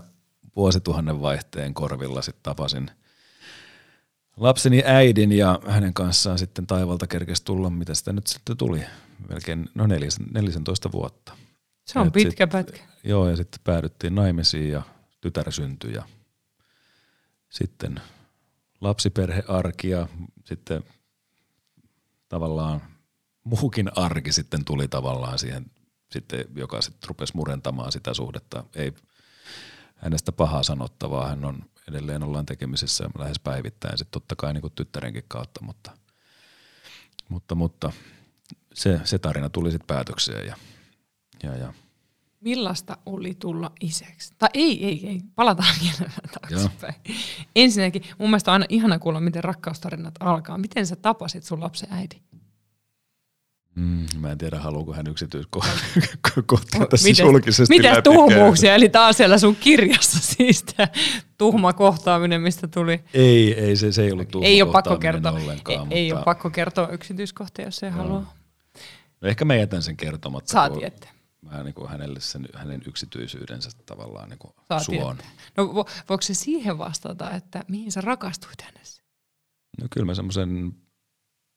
[0.55, 2.91] vuosituhannen vaihteen korvilla sitten tapasin
[4.38, 8.84] lapseni äidin ja hänen kanssaan sitten taivalta kerkesi tulla, mitä sitä nyt sitten tuli,
[9.29, 11.38] melkein no nelis- 14 vuotta.
[11.86, 12.79] Se on Et pitkä sit- pätkä.
[13.03, 14.82] Joo, ja sitten päädyttiin naimisiin ja
[15.21, 16.03] tytär syntyi ja
[17.49, 18.01] sitten
[18.82, 20.07] lapsiperhearki ja
[20.45, 20.84] sitten
[22.29, 22.82] tavallaan
[23.43, 25.65] muukin arki sitten tuli tavallaan siihen,
[26.11, 28.63] sitten, joka sitten rupesi murentamaan sitä suhdetta.
[28.75, 28.93] Ei
[29.95, 34.73] hänestä pahaa sanottavaa, hän on edelleen ollaan tekemisissä lähes päivittäin sitten totta kai niin kuin
[34.75, 35.91] tyttärenkin kautta, mutta,
[37.29, 37.91] mutta, mutta
[38.73, 40.55] se, se tarina tuli sitten päätökseen ja,
[41.43, 41.73] ja, ja
[42.41, 44.34] Millaista oli tulla isäksi?
[44.38, 45.21] Tai ei, ei, ei.
[45.36, 46.93] Palataan vielä taaksepäin.
[47.55, 50.57] Ensinnäkin, mun mielestä on aina ihana kuulla, miten rakkaustarinat alkaa.
[50.57, 52.21] Miten sä tapasit sun lapsen äiti?
[53.76, 55.74] Mm, mä en tiedä, haluuko hän yksityiskohtia
[56.89, 58.76] tässä Mites- julkisesti läpi tuhmuuksia?
[58.76, 60.88] Eli taas siellä sun kirjassa siis tää
[61.38, 63.03] tuhma kohtaaminen, mistä tuli.
[63.13, 65.32] Ei, ei se, se ei ollut tuhma ei ole pakko kertoa.
[65.32, 68.26] Ollenkaan, ei, ei mutta ole pakko kertoa yksityiskohtia, jos ei halua.
[69.22, 70.51] No ehkä mä jätän sen kertomatta.
[70.51, 71.09] Saa kun tietää.
[71.41, 75.17] Mä niin kuin hänelle sen, hänen yksityisyydensä tavallaan niin kuin Saa suon.
[75.17, 75.32] tietää.
[75.57, 79.03] No vo, voiko se siihen vastata, että mihin sä rakastuit hänessä?
[79.82, 80.74] No kyllä mä semmoisen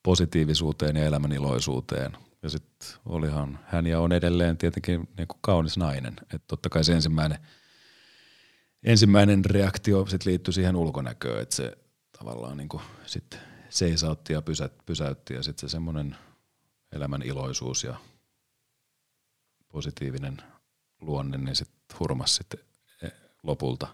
[0.04, 2.16] positiivisuuteen ja elämän iloisuuteen.
[2.42, 6.16] Ja sitten olihan hän ja on edelleen tietenkin niin kuin kaunis nainen.
[6.22, 7.38] Että totta kai se ensimmäinen,
[8.82, 11.78] ensimmäinen reaktio sit liittyi siihen ulkonäköön, että se
[12.18, 13.38] tavallaan niin kuin sit
[13.68, 16.16] seisautti ja pysä, pysäytti ja sitten se semmoinen
[16.92, 17.96] elämän iloisuus ja
[19.68, 20.36] positiivinen
[21.00, 22.60] luonne, niin sitten hurmas sitten
[23.42, 23.86] lopulta.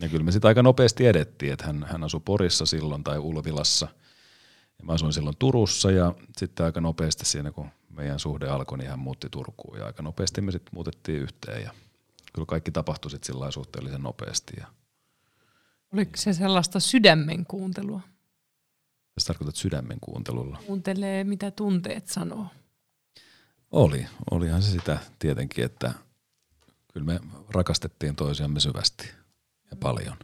[0.00, 3.88] Ja kyllä me sitten aika nopeasti edettiin, että hän, hän asui Porissa silloin tai Ulvilassa.
[4.78, 8.90] Ja mä asuin silloin Turussa ja sitten aika nopeasti siinä, kun meidän suhde alkoi, niin
[8.90, 9.78] hän muutti Turkuun.
[9.78, 11.70] Ja aika nopeasti me sitten muutettiin yhteen ja
[12.32, 14.52] kyllä kaikki tapahtui sitten sillä suhteellisen nopeasti.
[14.60, 14.66] Ja
[15.92, 18.00] Oliko se sellaista sydämen kuuntelua?
[19.14, 20.58] tässä tarkoitat sydämen kuuntelulla.
[20.66, 22.46] Kuuntelee, mitä tunteet sanoo.
[23.70, 25.94] Oli, olihan se sitä tietenkin, että
[26.92, 27.20] kyllä me
[27.50, 29.10] rakastettiin toisiamme syvästi
[29.70, 30.16] ja paljon.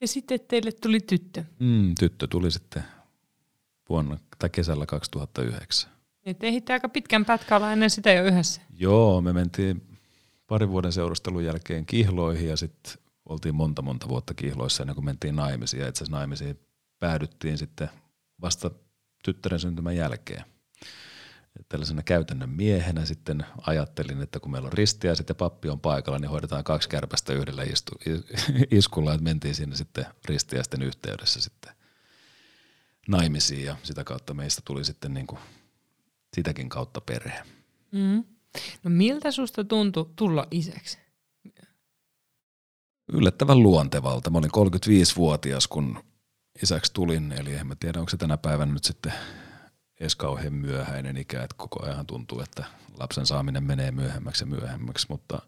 [0.00, 1.44] Ja sitten teille tuli tyttö.
[1.58, 2.82] Mm, tyttö tuli sitten
[3.88, 5.90] vuonna tai kesällä 2009.
[6.26, 8.60] Niin te ehditte aika pitkän pätkän ennen sitä jo yhdessä.
[8.78, 9.98] Joo, me mentiin
[10.46, 12.92] parin vuoden seurustelun jälkeen kihloihin ja sitten
[13.26, 15.80] oltiin monta monta vuotta kihloissa ennen kuin mentiin naimisiin.
[15.80, 16.58] Ja itse asiassa naimisiin
[16.98, 17.88] päädyttiin sitten
[18.40, 18.70] vasta
[19.24, 20.44] tyttären syntymän jälkeen.
[21.68, 26.30] Tällaisena käytännön miehenä sitten ajattelin, että kun meillä on ristiäiset ja pappi on paikalla, niin
[26.30, 27.92] hoidetaan kaksi kärpästä yhdellä istu,
[28.70, 31.72] iskulla, että mentiin sinne sitten ristiäisten yhteydessä sitten
[33.08, 35.40] naimisiin ja sitä kautta meistä tuli sitten niin kuin
[36.36, 37.42] sitäkin kautta perhe.
[37.92, 38.24] Mm.
[38.82, 40.98] No miltä susta tuntui tulla isäksi?
[43.12, 44.30] yllättävän luontevalta.
[44.30, 46.04] Mä olin 35-vuotias, kun
[46.62, 49.12] isäksi tulin, eli en mä tiedä, onko se tänä päivänä nyt sitten
[50.00, 52.64] edes kauhean myöhäinen ikä, että koko ajan tuntuu, että
[52.98, 55.42] lapsen saaminen menee myöhemmäksi ja myöhemmäksi, mutta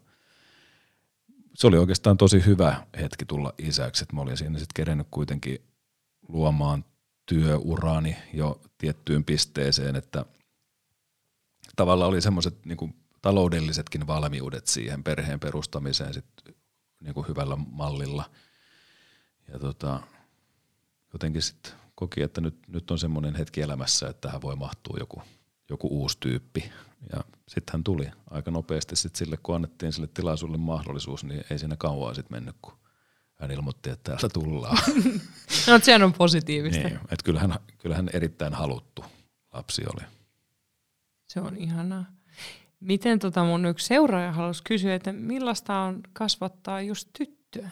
[1.53, 5.59] se oli oikeastaan tosi hyvä hetki tulla isäksi, että mä olin siinä sitten kerennyt kuitenkin
[6.27, 6.85] luomaan
[7.25, 10.25] työuraani jo tiettyyn pisteeseen, että
[11.75, 16.25] tavallaan oli semmoiset niin taloudellisetkin valmiudet siihen perheen perustamiseen sit
[16.99, 18.29] niin kuin hyvällä mallilla.
[19.47, 19.99] Ja tota,
[21.13, 21.71] jotenkin sitten
[22.03, 25.21] koki, että nyt, nyt on semmoinen hetki elämässä, että tähän voi mahtua joku,
[25.69, 26.71] joku uusi tyyppi.
[27.13, 31.59] Ja sitten hän tuli aika nopeasti sit sille, kun annettiin sille tilaisuudelle mahdollisuus, niin ei
[31.59, 32.73] siinä kauan sitten mennyt, kun
[33.33, 34.77] hän ilmoitti, että täällä tullaan.
[35.67, 36.83] No, sehän on positiivista.
[36.87, 39.05] niin, että kyllähän, kyllähän erittäin haluttu
[39.53, 40.05] lapsi oli.
[41.27, 42.05] Se on ihanaa.
[42.79, 47.69] Miten tota mun yksi seuraaja halusi kysyä, että millaista on kasvattaa just tyttöä?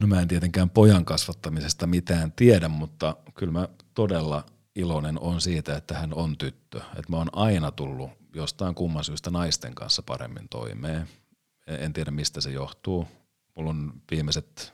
[0.00, 4.44] No mä en tietenkään pojan kasvattamisesta mitään tiedä, mutta kyllä mä todella
[4.74, 6.78] iloinen on siitä, että hän on tyttö.
[6.78, 11.08] Että mä oon aina tullut jostain kumman syystä naisten kanssa paremmin toimeen.
[11.66, 13.08] En tiedä mistä se johtuu.
[13.54, 14.72] Mulla on viimeiset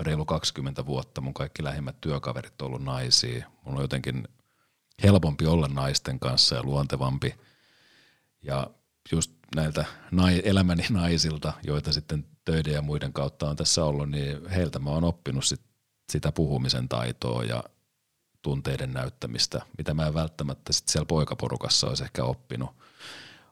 [0.00, 3.46] reilu 20 vuotta mun kaikki lähimmät työkaverit on ollut naisia.
[3.64, 4.28] Mulla on jotenkin
[5.02, 7.34] helpompi olla naisten kanssa ja luontevampi.
[8.42, 8.70] Ja
[9.12, 14.48] just näiltä nai, elämäni naisilta, joita sitten töiden ja muiden kautta on tässä ollut, niin
[14.48, 15.60] heiltä mä oon oppinut sit
[16.12, 17.64] sitä puhumisen taitoa ja
[18.42, 22.70] tunteiden näyttämistä, mitä mä en välttämättä sit siellä poikaporukassa olisi ehkä oppinut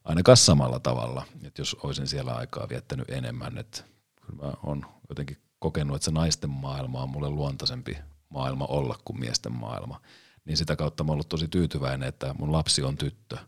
[0.04, 3.82] ainakaan samalla tavalla, että jos olisin siellä aikaa viettänyt enemmän, että
[4.20, 7.98] kyllä mä oon jotenkin kokenut, että se naisten maailma on mulle luontaisempi
[8.28, 10.00] maailma olla kuin miesten maailma,
[10.44, 13.38] niin sitä kautta mä oon ollut tosi tyytyväinen, että mun lapsi on tyttö,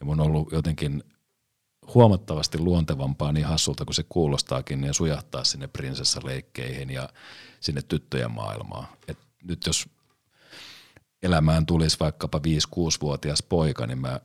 [0.00, 1.04] ja mun on ollut jotenkin
[1.94, 7.08] huomattavasti luontevampaa niin hassulta kuin se kuulostaakin ja sujahtaa sinne prinsessaleikkeihin ja
[7.60, 8.88] sinne tyttöjen maailmaan.
[9.08, 9.88] Et nyt jos
[11.22, 14.20] elämään tulisi vaikkapa 5-6-vuotias poika, niin mä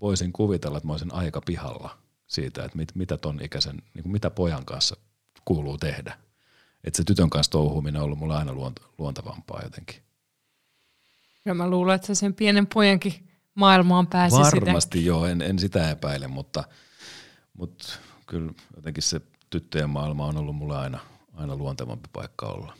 [0.00, 4.12] voisin kuvitella, että mä olisin aika pihalla siitä, että mit, mitä ton ikäisen, niin kuin
[4.12, 4.96] mitä pojan kanssa
[5.44, 6.18] kuuluu tehdä.
[6.84, 10.02] Että se tytön kanssa touhuminen on ollut mulle aina luont, luontavampaa jotenkin.
[11.44, 13.25] Ja mä luulen, että se sen pienen pojankin
[13.56, 15.08] maailmaan pääsi Varmasti sitä.
[15.08, 16.64] joo, en, en sitä epäile, mutta,
[17.54, 17.86] mutta
[18.26, 20.98] kyllä jotenkin se tyttöjen maailma on ollut mulle aina,
[21.34, 22.74] aina luontevampi paikka olla.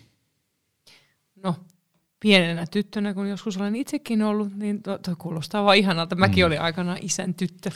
[1.43, 1.57] No,
[2.21, 6.17] pienenä tyttönä, kun joskus olen itsekin ollut, niin to, to kuulostaa vaan ihanalta.
[6.17, 6.47] Mäkin mm.
[6.47, 7.71] olin aikana isän tyttö.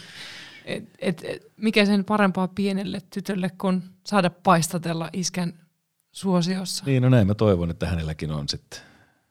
[0.64, 5.54] Et, et, et, mikä sen parempaa pienelle tytölle, kun saada paistatella iskän
[6.12, 6.84] suosiossa.
[6.86, 8.89] Niin, no näin mä toivon, että hänelläkin on sitten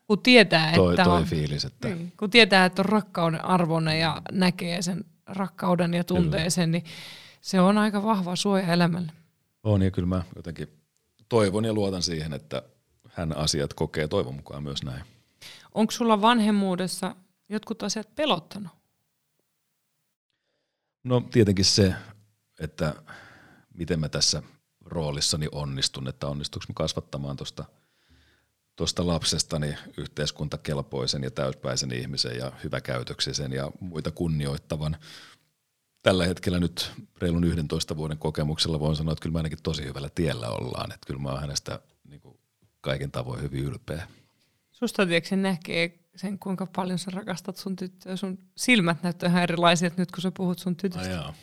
[0.09, 1.65] kun tietää, toi, että toi on, fiilis.
[1.65, 1.87] Että...
[1.87, 6.49] niin, kun tietää, että on rakkauden arvoinen ja näkee sen rakkauden ja tuntee kyllä.
[6.49, 6.83] sen, niin
[7.41, 9.11] se on aika vahva suoja elämälle.
[9.63, 10.67] On ja kyllä mä jotenkin
[11.29, 12.63] toivon ja luotan siihen, että
[13.09, 15.03] hän asiat kokee toivon mukaan myös näin.
[15.73, 17.15] Onko sulla vanhemmuudessa
[17.49, 18.71] jotkut asiat pelottanut?
[21.03, 21.93] No tietenkin se,
[22.59, 22.95] että
[23.73, 24.43] miten mä tässä
[24.85, 27.65] roolissani onnistun, että onnistuuko mä kasvattamaan tuosta
[28.79, 34.97] tuosta lapsestani yhteiskuntakelpoisen ja täyspäisen ihmisen ja hyväkäytöksisen ja muita kunnioittavan.
[36.03, 40.09] Tällä hetkellä nyt reilun 11 vuoden kokemuksella voin sanoa, että kyllä mä ainakin tosi hyvällä
[40.15, 40.91] tiellä ollaan.
[40.91, 42.39] Että kyllä mä oon hänestä niin kuin
[42.81, 44.07] kaiken tavoin hyvin ylpeä.
[44.71, 48.15] Susta tiedätkö näkee sen, kuinka paljon sä rakastat sun tyttöä.
[48.15, 51.21] Sun silmät näyttää ihan erilaiset nyt, kun sä puhut sun tytöstä.
[51.21, 51.33] Ai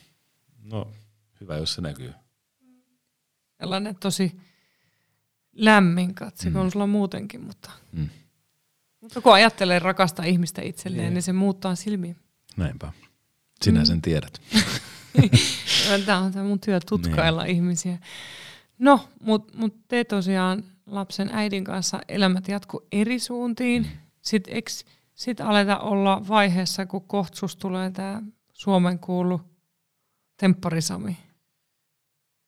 [0.62, 0.92] no,
[1.40, 2.12] hyvä, jos se näkyy.
[3.60, 4.40] Sellainen tosi
[5.56, 6.56] lämmin katse, mm.
[6.56, 8.08] on sulla muutenkin, mutta, mm.
[9.00, 12.14] mutta kun ajattelee rakasta ihmistä itselleen, niin, niin se muuttaa silmiä.
[12.56, 12.92] Näinpä.
[13.62, 13.86] Sinä mm.
[13.86, 14.42] sen tiedät.
[16.06, 17.56] tämä on tämä mun työ tutkailla niin.
[17.56, 17.98] ihmisiä.
[18.78, 23.82] No, mutta mut te tosiaan lapsen äidin kanssa elämät jatku eri suuntiin.
[23.82, 23.88] Mm.
[24.22, 24.70] Sitten eikö
[25.14, 29.40] sit aleta olla vaiheessa, kun kohtsus tulee tämä Suomen kuulu
[30.36, 31.16] tempparisami?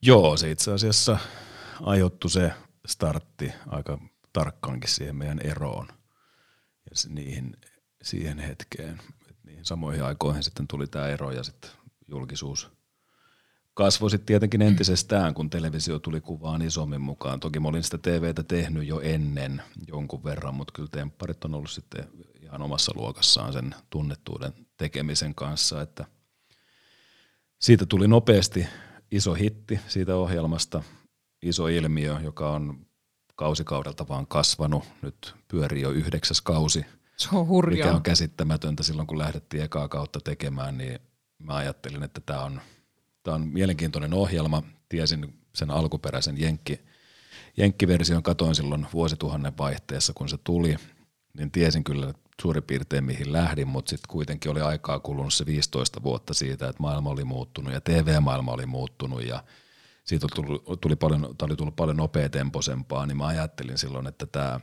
[0.03, 1.19] Joo, se itse asiassa
[1.81, 2.53] aiheuttui se
[2.89, 3.99] startti aika
[4.33, 5.89] tarkkaankin siihen meidän eroon
[6.91, 7.57] ja niihin,
[8.03, 9.01] siihen hetkeen.
[9.31, 11.71] Et niihin samoihin aikoihin sitten tuli tämä ero ja sitten
[12.09, 12.71] julkisuus
[13.75, 17.41] kasvoi sitten tietenkin entisestään, kun televisio tuli kuvaan isommin mukaan.
[17.41, 21.71] Toki mä olin sitä TVtä tehnyt jo ennen jonkun verran, mutta kyllä tempparit on ollut
[21.71, 22.09] sitten
[22.43, 26.05] ihan omassa luokassaan sen tunnettuuden tekemisen kanssa, että
[27.59, 28.67] siitä tuli nopeasti
[29.11, 30.83] iso hitti siitä ohjelmasta–
[31.43, 32.87] iso ilmiö, joka on
[33.37, 34.85] kausikaudelta vaan kasvanut.
[35.03, 36.87] Nyt pyörii jo yhdeksäs kausi.
[37.17, 37.87] Se on hurjaa.
[37.87, 40.99] Mikä on käsittämätöntä silloin, kun lähdettiin ekaa kautta tekemään, niin
[41.39, 42.61] mä ajattelin, että tämä on,
[43.23, 44.63] tää on mielenkiintoinen ohjelma.
[44.89, 46.81] Tiesin sen alkuperäisen jenkki,
[47.57, 50.77] jenkkiversion, katoin silloin vuosituhannen vaihteessa, kun se tuli,
[51.39, 56.03] niin tiesin kyllä suurin piirtein mihin lähdin, mutta sitten kuitenkin oli aikaa kulunut se 15
[56.03, 59.45] vuotta siitä, että maailma oli muuttunut ja TV-maailma oli muuttunut ja–
[60.09, 64.61] siitä tuli, tuli paljon, oli tullut paljon nopeatempoisempaa, niin mä ajattelin silloin, että tämä,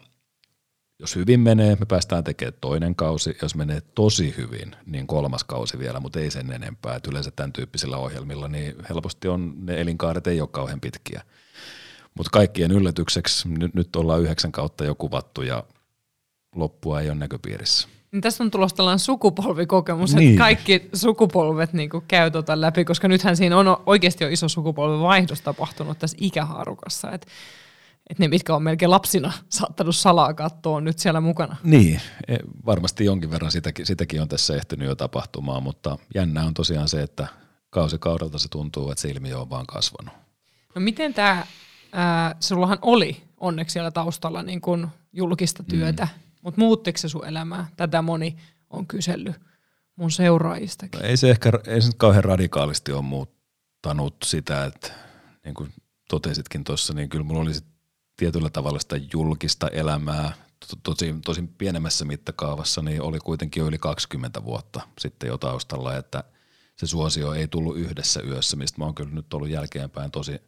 [1.00, 5.80] jos hyvin menee, me päästään tekemään toinen kausi, jos menee tosi hyvin, niin kolmas kausi
[5.80, 6.96] vielä, mutta ei sen enempää.
[6.96, 11.22] Et yleensä tämän tyyppisillä ohjelmilla, niin helposti on, ne elinkaaret ei ole kauhean pitkiä.
[12.18, 15.64] Mutta kaikkien yllätykseksi nyt, nyt ollaan yhdeksän kautta jo kuvattu ja
[16.56, 17.88] loppua ei ole näköpiirissä.
[18.16, 20.30] Niin tässä on tulossa tällainen sukupolvikokemus, niin.
[20.30, 24.50] että kaikki sukupolvet niin kuin käy tota läpi, koska nythän siinä on oikeasti jo iso
[24.50, 27.12] sukupolven vaihdos tapahtunut tässä ikähaarukassa.
[27.12, 27.28] Että
[28.10, 31.56] et ne, mitkä on melkein lapsina saattanut salaa katsoa, on nyt siellä mukana.
[31.64, 36.54] Niin, e, varmasti jonkin verran sitäkin, sitäkin on tässä ehtinyt jo tapahtumaan, mutta jännä on
[36.54, 37.28] tosiaan se, että
[37.70, 40.14] kausikaudelta se tuntuu, että se ilmiö on vaan kasvanut.
[40.76, 41.46] No miten tämä,
[42.40, 47.68] sullahan oli onneksi siellä taustalla niin kuin julkista työtä, mm mutta muuttiko se sun elämää?
[47.78, 48.36] Tätä moni
[48.70, 49.36] on kysellyt
[49.96, 51.00] mun seuraajistakin.
[51.00, 54.92] No ei se ehkä ei se kauhean radikaalisti ole muuttanut sitä, että
[55.46, 55.74] niin kuin
[56.10, 57.52] totesitkin tuossa, niin kyllä mulla oli
[58.18, 60.34] tietyllä tavalla sitä julkista elämää,
[60.84, 66.24] tosi, tosi pienemmässä mittakaavassa, niin oli kuitenkin jo yli 20 vuotta sitten jo taustalla, että
[66.78, 70.42] se suosio ei tullut yhdessä yössä, mistä mä oon kyllä nyt ollut jälkeenpäin tosi,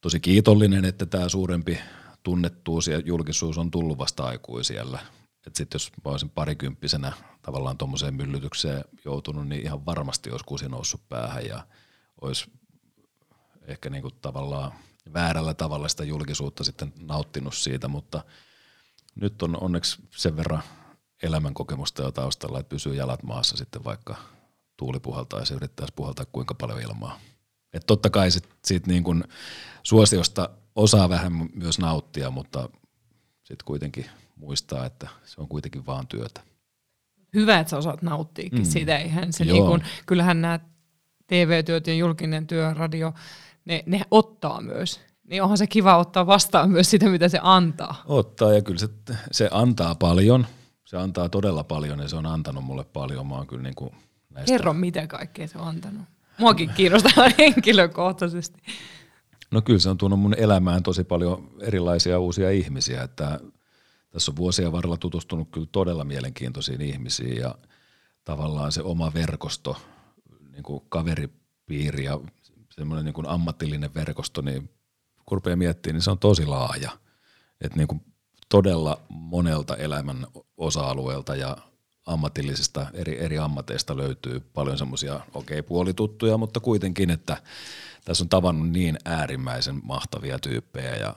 [0.00, 1.78] tosi kiitollinen, että tämä suurempi
[2.26, 4.98] tunnettuus ja julkisuus on tullut vasta aikuisiellä.
[5.46, 7.12] Että sitten jos mä olisin parikymppisenä
[7.42, 11.66] tavallaan tuommoiseen myllytykseen joutunut, niin ihan varmasti olisi kusi noussut päähän ja
[12.20, 12.50] olisi
[13.66, 14.72] ehkä niinku tavallaan
[15.12, 18.24] väärällä tavalla sitä julkisuutta sitten nauttinut siitä, mutta
[19.14, 20.62] nyt on onneksi sen verran
[21.22, 24.16] elämänkokemusta jo taustalla, että pysyy jalat maassa sitten vaikka
[24.76, 27.20] tuuli puhaltaisi ja yrittäisi puhaltaa kuinka paljon ilmaa.
[27.72, 29.24] Et totta kai sit, siitä niin kun
[29.82, 32.68] suosiosta osaa vähän myös nauttia, mutta
[33.42, 34.06] sitten kuitenkin
[34.36, 36.40] muistaa, että se on kuitenkin vaan työtä.
[37.34, 38.64] hyvä, että sä osaat nauttiikin mm.
[38.64, 38.98] siitä.
[38.98, 40.60] Eihän se niin kun, kyllähän nämä
[41.26, 43.14] TV-työt ja julkinen työ, radio,
[43.64, 45.00] ne, ne ottaa myös.
[45.30, 48.02] Niin onhan se kiva ottaa vastaan myös sitä, mitä se antaa.
[48.06, 48.88] Ottaa ja kyllä se,
[49.32, 50.46] se antaa paljon.
[50.84, 53.26] Se antaa todella paljon ja se on antanut mulle paljon.
[53.26, 53.90] Mä oon kyllä niin kuin
[54.30, 54.52] näistä...
[54.52, 56.02] Kerro, mitä kaikkea se on antanut.
[56.38, 58.62] Muakin kiinnostaa henkilökohtaisesti.
[59.50, 63.40] No kyllä se on tuonut mun elämään tosi paljon erilaisia uusia ihmisiä, että
[64.10, 67.54] tässä on vuosien varrella tutustunut kyllä todella mielenkiintoisiin ihmisiin ja
[68.24, 69.76] tavallaan se oma verkosto,
[70.52, 72.20] niin kuin kaveripiiri ja
[72.70, 74.70] semmoinen niin kuin ammatillinen verkosto, niin
[75.26, 76.90] kun rupeaa miettimään, niin se on tosi laaja.
[77.60, 78.00] Että niin kuin
[78.48, 80.26] todella monelta elämän
[80.56, 81.56] osa-alueelta ja
[82.06, 87.36] ammatillisista eri, eri ammateista löytyy paljon semmoisia, okei okay, puolituttuja, mutta kuitenkin, että
[88.04, 91.16] tässä on tavannut niin äärimmäisen mahtavia tyyppejä ja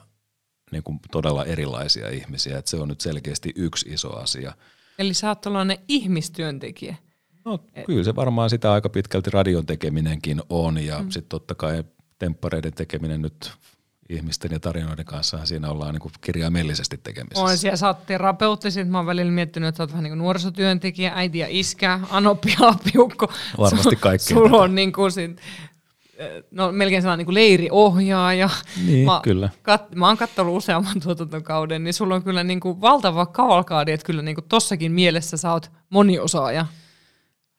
[0.72, 4.52] niin kuin todella erilaisia ihmisiä, että se on nyt selkeästi yksi iso asia.
[4.98, 6.96] Eli sä oot tällainen ihmistyöntekijä.
[7.44, 11.10] No kyllä se varmaan sitä aika pitkälti radion tekeminenkin on ja mm.
[11.10, 11.84] sitten totta kai
[12.18, 13.52] temppareiden tekeminen nyt
[14.10, 17.44] ihmisten ja tarinoiden kanssa siinä ollaan niin kuin kirjaimellisesti tekemisissä.
[17.44, 20.18] On siellä, sä oot terapeutti, mä oon välillä miettinyt, että sä oot vähän niin kuin
[20.18, 23.32] nuorisotyöntekijä, äiti ja iskä, anoppi ja apiukko.
[23.58, 24.34] Varmasti kaikki.
[24.34, 25.40] Sulla on niin kuin sit,
[26.50, 28.50] no melkein sellainen niin kuin leiriohjaaja.
[28.86, 29.48] Niin, mä, kyllä.
[29.62, 34.06] Kat, mä oon katsonut useamman tuotantokauden, niin sulla on kyllä niin kuin valtava kavalkaadi, että
[34.06, 36.66] kyllä niin kuin tossakin mielessä sä oot moniosaaja.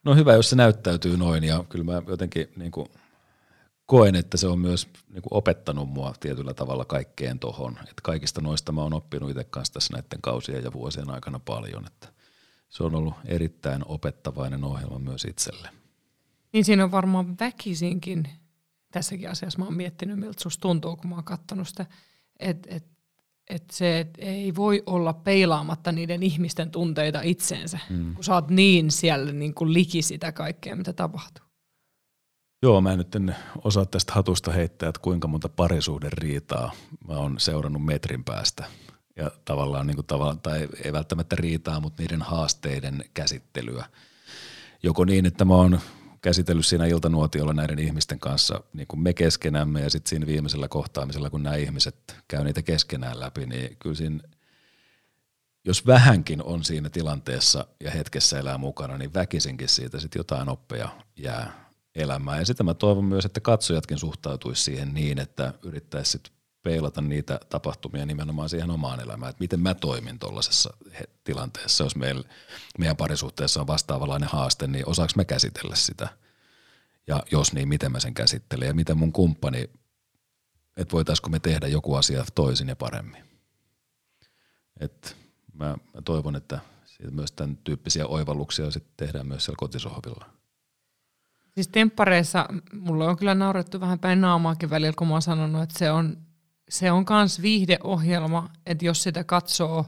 [0.06, 2.88] No hyvä, jos se näyttäytyy noin ja kyllä mä jotenkin niin kuin
[3.92, 7.78] koen, että se on myös niin kuin opettanut mua tietyllä tavalla kaikkeen tohon.
[7.78, 11.88] Että kaikista noista mä oon oppinut itse kanssa tässä näiden kausien ja vuosien aikana paljon.
[11.88, 12.08] Että
[12.70, 15.70] se on ollut erittäin opettavainen ohjelma myös itselle.
[16.54, 18.28] Niin siinä on varmaan väkisinkin,
[18.92, 21.86] tässäkin asiassa mä oon miettinyt, miltä susta tuntuu, kun mä oon katsonut sitä,
[22.40, 22.86] että et,
[23.50, 28.16] et se et ei voi olla peilaamatta niiden ihmisten tunteita itseensä, mm.
[28.16, 31.51] kun sä oot niin siellä niin kuin liki sitä kaikkea, mitä tapahtuu.
[32.64, 36.72] Joo, mä en nyt en osaa tästä hatusta heittää, että kuinka monta parisuuden riitaa
[37.08, 38.66] mä oon seurannut metrin päästä.
[39.16, 43.86] Ja tavallaan, niin kuin tavallaan tai ei välttämättä riitaa, mutta niiden haasteiden käsittelyä.
[44.84, 45.80] Joko niin, että mä oon
[46.22, 51.30] käsitellyt siinä iltanuotiolla näiden ihmisten kanssa niin kuin me keskenämme ja sitten siinä viimeisellä kohtaamisella,
[51.30, 54.20] kun nämä ihmiset käy niitä keskenään läpi, niin kyllä siinä,
[55.66, 60.90] jos vähänkin on siinä tilanteessa ja hetkessä elää mukana, niin väkisinkin siitä sitten jotain oppeja
[61.16, 61.61] jää
[61.96, 62.40] elämään.
[62.40, 66.22] Ja sitä mä toivon myös, että katsojatkin suhtautuisi siihen niin, että yrittäisi
[66.64, 70.74] peilata niitä tapahtumia nimenomaan siihen omaan elämään, että miten mä toimin tuollaisessa
[71.24, 72.24] tilanteessa, jos meillä,
[72.78, 76.10] meidän parisuhteessa on vastaavanlainen haaste, niin osaako mä käsitellä sitä?
[77.08, 79.70] Ja jos niin, miten mä sen käsittelen ja miten mun kumppani,
[80.78, 83.24] että voitaisiko me tehdä joku asia toisin ja paremmin.
[84.80, 85.18] Et
[85.54, 86.60] mä, mä toivon, että
[87.12, 90.41] myös tämän tyyppisiä oivalluksia sitten tehdään myös siellä kotisohvilla.
[91.52, 95.80] Siis temppareissa mulla on kyllä naurettu vähän päin naamaakin välillä, kun mä oon sanonut, että
[95.80, 96.18] se on,
[96.70, 99.86] se on kans viihdeohjelma, että jos sitä katsoo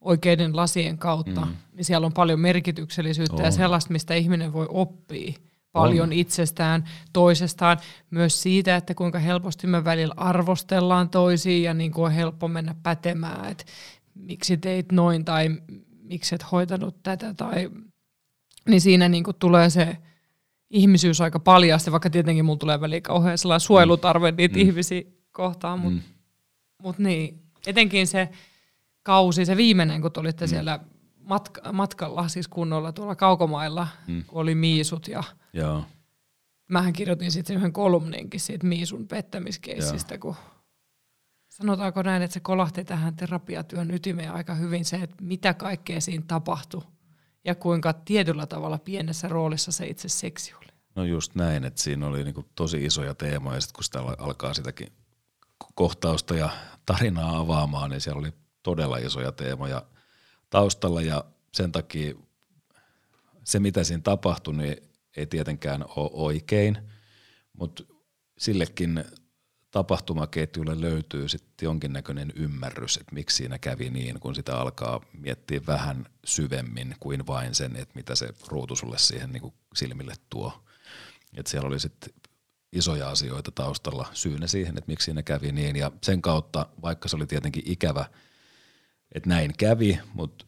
[0.00, 1.54] oikeiden lasien kautta, mm.
[1.72, 3.44] niin siellä on paljon merkityksellisyyttä on.
[3.44, 5.32] ja sellaista, mistä ihminen voi oppia
[5.72, 6.12] paljon on.
[6.12, 7.78] itsestään, toisestaan,
[8.10, 12.74] myös siitä, että kuinka helposti me välillä arvostellaan toisiin ja niin kuin on helppo mennä
[12.82, 13.64] pätemään, että
[14.14, 15.50] miksi teit noin tai
[16.02, 17.70] miksi et hoitanut tätä tai
[18.68, 19.96] niin siinä niin kuin tulee se
[20.74, 24.36] ihmisyys aika paljasti, vaikka tietenkin mulla tulee väliin kauhean sellainen suojelutarve mm.
[24.36, 24.60] niitä mm.
[24.60, 25.02] ihmisiä
[25.32, 26.14] kohtaan, mutta mm.
[26.82, 28.28] mut niin, etenkin se
[29.02, 30.48] kausi, se viimeinen, kun tulitte mm.
[30.48, 30.80] siellä
[31.20, 34.24] matka, matkalla, siis kunnolla tuolla kaukomailla, mm.
[34.24, 35.22] kun oli miisut ja
[35.52, 35.84] Joo.
[36.70, 40.36] mähän kirjoitin sitten yhden kolumninkin siitä miisun pettämiskeissistä, kun
[41.48, 46.24] sanotaanko näin, että se kolahti tähän terapiatyön ytimeen aika hyvin se, että mitä kaikkea siinä
[46.28, 46.82] tapahtui
[47.44, 50.66] ja kuinka tietyllä tavalla pienessä roolissa se itse seksi oli.
[50.94, 54.54] No just näin, että siinä oli niinku tosi isoja teemoja ja sitten kun sitä alkaa
[54.54, 54.88] sitäkin
[55.74, 56.50] kohtausta ja
[56.86, 58.32] tarinaa avaamaan, niin siellä oli
[58.62, 59.82] todella isoja teemoja
[60.50, 62.14] taustalla ja sen takia
[63.44, 64.76] se, mitä siinä tapahtui, niin
[65.16, 66.78] ei tietenkään ole oikein,
[67.52, 67.82] mutta
[68.38, 69.04] sillekin
[69.74, 76.06] tapahtumaketjulle löytyy sitten jonkinnäköinen ymmärrys, että miksi siinä kävi niin, kun sitä alkaa miettiä vähän
[76.24, 80.64] syvemmin kuin vain sen, että mitä se ruutu sulle siihen niin kuin silmille tuo.
[81.36, 82.14] Et siellä oli sitten
[82.72, 85.76] isoja asioita taustalla syynä siihen, että miksi siinä kävi niin.
[85.76, 88.04] Ja sen kautta, vaikka se oli tietenkin ikävä,
[89.14, 90.46] että näin kävi, mutta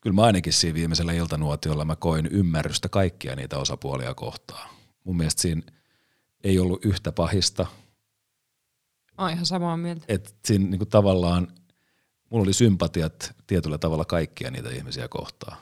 [0.00, 4.70] kyllä mä ainakin siinä viimeisellä iltanuotiolla mä koin ymmärrystä kaikkia niitä osapuolia kohtaan.
[5.04, 5.62] Mun mielestä siinä
[6.44, 7.66] ei ollut yhtä pahista–
[9.20, 10.04] Olen ihan samaa mieltä.
[10.08, 11.48] Et siinä niinku tavallaan,
[12.30, 15.56] mulla oli sympatiat tietyllä tavalla kaikkia niitä ihmisiä kohtaan.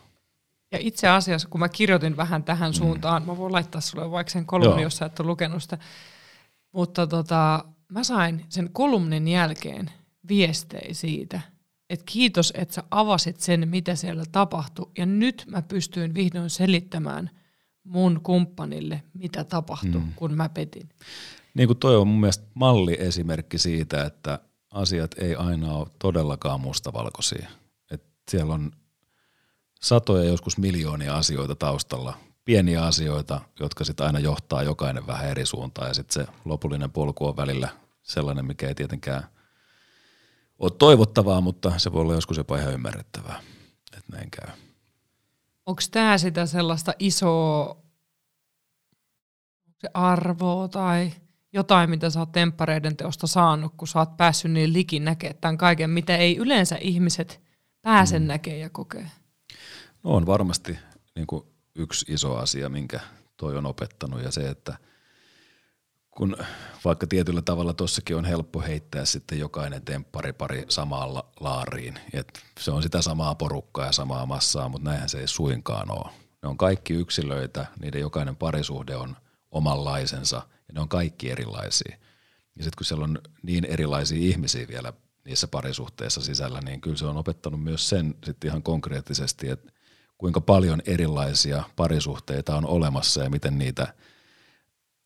[0.73, 2.75] Ja itse asiassa, kun mä kirjoitin vähän tähän mm.
[2.75, 5.79] suuntaan, mä voin laittaa sulle vaikka sen kolumnin, jos sä et ole lukenut sitä,
[6.73, 9.91] mutta tota, mä sain sen kolumnin jälkeen
[10.29, 11.41] viestejä siitä,
[11.91, 17.31] että kiitos, että sä avasit sen, mitä siellä tapahtui, ja nyt mä pystyin vihdoin selittämään
[17.85, 20.13] mun kumppanille, mitä tapahtui, mm.
[20.17, 20.89] kun mä petin.
[21.55, 24.39] Niin kuin toi on mun mielestä malliesimerkki siitä, että
[24.71, 27.49] asiat ei aina ole todellakaan mustavalkoisia.
[27.91, 28.73] Et siellä on
[29.83, 35.89] satoja, joskus miljoonia asioita taustalla, pieniä asioita, jotka sitten aina johtaa jokainen vähän eri suuntaan
[35.89, 37.69] ja sitten se lopullinen polku on välillä
[38.03, 39.23] sellainen, mikä ei tietenkään
[40.59, 43.41] ole toivottavaa, mutta se voi olla joskus jopa ihan ymmärrettävää,
[43.97, 44.55] että näin käy.
[45.67, 47.83] Onko tämä sitä sellaista isoa
[49.79, 51.13] se arvoa tai
[51.53, 55.59] jotain, mitä sä oot temppareiden teosta saanut, kun sä oot päässyt niin likin näkemään tämän
[55.59, 57.41] kaiken, mitä ei yleensä ihmiset
[57.83, 58.27] pääse mm.
[58.27, 59.11] näkemään ja kokee?
[60.03, 60.79] No on varmasti
[61.15, 61.45] niin kuin
[61.75, 63.01] yksi iso asia, minkä
[63.37, 64.77] toi on opettanut ja se, että
[66.11, 66.37] kun
[66.85, 72.71] vaikka tietyllä tavalla tossakin on helppo heittää sitten jokainen temppari pari samalla laariin, että se
[72.71, 76.13] on sitä samaa porukkaa ja samaa massaa, mutta näinhän se ei suinkaan ole.
[76.43, 79.17] Ne on kaikki yksilöitä, niiden jokainen parisuhde on
[79.51, 81.97] omanlaisensa ja ne on kaikki erilaisia.
[82.57, 84.93] Ja sitten kun siellä on niin erilaisia ihmisiä vielä
[85.25, 89.73] niissä parisuhteissa sisällä, niin kyllä se on opettanut myös sen sitten ihan konkreettisesti, että
[90.19, 93.95] kuinka paljon erilaisia parisuhteita on olemassa ja miten niitä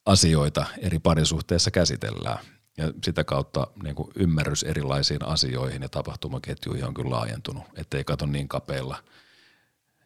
[0.06, 2.38] asioita eri parisuhteissa käsitellään.
[2.76, 8.26] Ja sitä kautta niin kuin ymmärrys erilaisiin asioihin ja tapahtumaketjuihin on kyllä laajentunut, ettei kato
[8.26, 9.04] niin kapeilla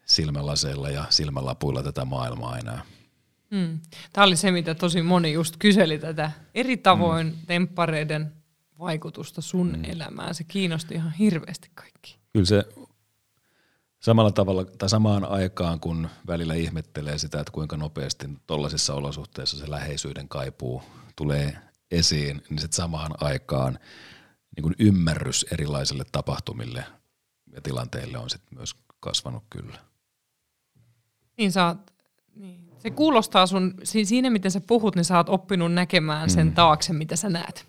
[0.06, 2.82] silmälaseilla ja silmälapuilla tätä maailmaa enää.
[3.50, 3.80] Hmm.
[4.12, 7.46] Tämä oli se, mitä tosi moni just kyseli tätä eri tavoin hmm.
[7.46, 8.32] temppareiden
[8.78, 9.84] vaikutusta sun hmm.
[9.84, 10.34] elämään.
[10.34, 12.18] Se kiinnosti ihan hirveästi kaikki.
[12.32, 12.64] Kyllä se
[14.00, 19.70] samalla tavalla tai samaan aikaan, kun välillä ihmettelee sitä, että kuinka nopeasti tuollaisissa olosuhteissa se
[19.70, 20.82] läheisyyden kaipuu
[21.16, 21.56] tulee
[21.90, 23.78] esiin, niin sitten samaan aikaan
[24.56, 26.84] niin kuin ymmärrys erilaisille tapahtumille
[27.52, 29.78] ja tilanteille on sitten myös kasvanut kyllä.
[31.38, 31.78] Niin sä oot,
[32.34, 32.65] niin.
[32.86, 36.54] Se kuulostaa sun, siinä miten sä puhut, niin sä oot oppinut näkemään sen mm.
[36.54, 37.66] taakse, mitä sä näet.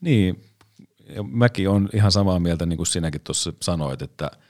[0.00, 0.44] Niin,
[1.08, 4.30] ja mäkin on ihan samaa mieltä, niin kuin sinäkin tuossa sanoit, että–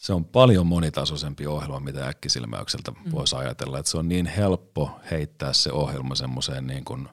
[0.00, 3.12] se on paljon monitasoisempi ohjelma, mitä äkkisilmäykseltä mm.
[3.12, 3.78] voisi ajatella.
[3.78, 7.08] Että se on niin helppo heittää se ohjelma semmoiseen niin kuin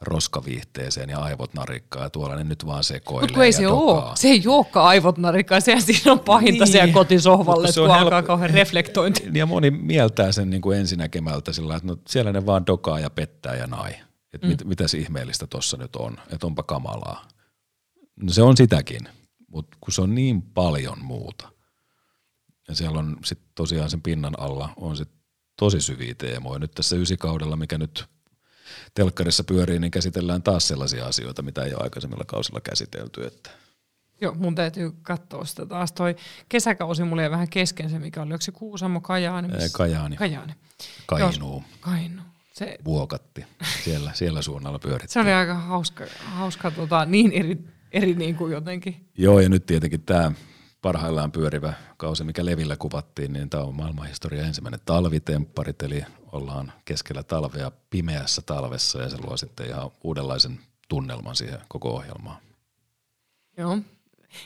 [0.00, 4.16] roskaviihteeseen ja aivot narikkaa ja tuolla ne nyt vaan sekoilee Mutta ei se ole.
[4.16, 6.72] Se ei olekaan aivot narikkaa, sehän siinä on pahinta niin.
[6.72, 8.04] siellä kotisohvalle, kun helppo.
[8.04, 9.30] alkaa kauhean reflektointi.
[9.34, 13.10] Ja moni mieltää sen niin kuin ensinäkemältä sillä että no siellä ne vaan dokaa ja
[13.10, 13.90] pettää ja nai.
[14.34, 14.50] Että mm.
[14.50, 17.28] mit, mitä se ihmeellistä tuossa nyt on, että onpa kamalaa.
[18.22, 19.08] No se on sitäkin,
[19.48, 21.48] mutta kun se on niin paljon muuta–
[22.70, 25.08] ja siellä on sitten tosiaan sen pinnan alla on sit
[25.58, 26.58] tosi syviä teemoja.
[26.58, 28.04] Nyt tässä ysikaudella, mikä nyt
[28.94, 33.26] telkkarissa pyörii, niin käsitellään taas sellaisia asioita, mitä ei ole aikaisemmilla kausilla käsitelty.
[33.26, 33.50] Että.
[34.20, 35.92] Joo, mun täytyy katsoa sitä taas.
[35.92, 36.16] Toi
[36.48, 38.32] kesäkausi mulle jäi vähän kesken se, mikä oli.
[38.32, 39.48] Onko se Kuusamo, Kajaani?
[39.48, 39.78] Missä?
[39.78, 40.16] Kajaani.
[40.16, 40.52] Kajaani.
[41.06, 41.64] Kainuu.
[41.80, 42.24] Kainuu.
[42.52, 42.78] Se...
[42.84, 43.44] Vuokatti.
[43.84, 45.12] Siellä, siellä suunnalla pyöritti.
[45.12, 47.58] Se oli aika hauska, hauska tota, niin eri,
[47.92, 49.08] eri niin kuin jotenkin.
[49.18, 50.32] Joo, ja nyt tietenkin tämä
[50.82, 57.22] parhaillaan pyörivä kausi, mikä Levillä kuvattiin, niin tämä on maailmanhistorian ensimmäinen talvitemparit, eli ollaan keskellä
[57.22, 62.36] talvea pimeässä talvessa ja se luo sitten ihan uudenlaisen tunnelman siihen koko ohjelmaan.
[63.56, 63.78] Joo.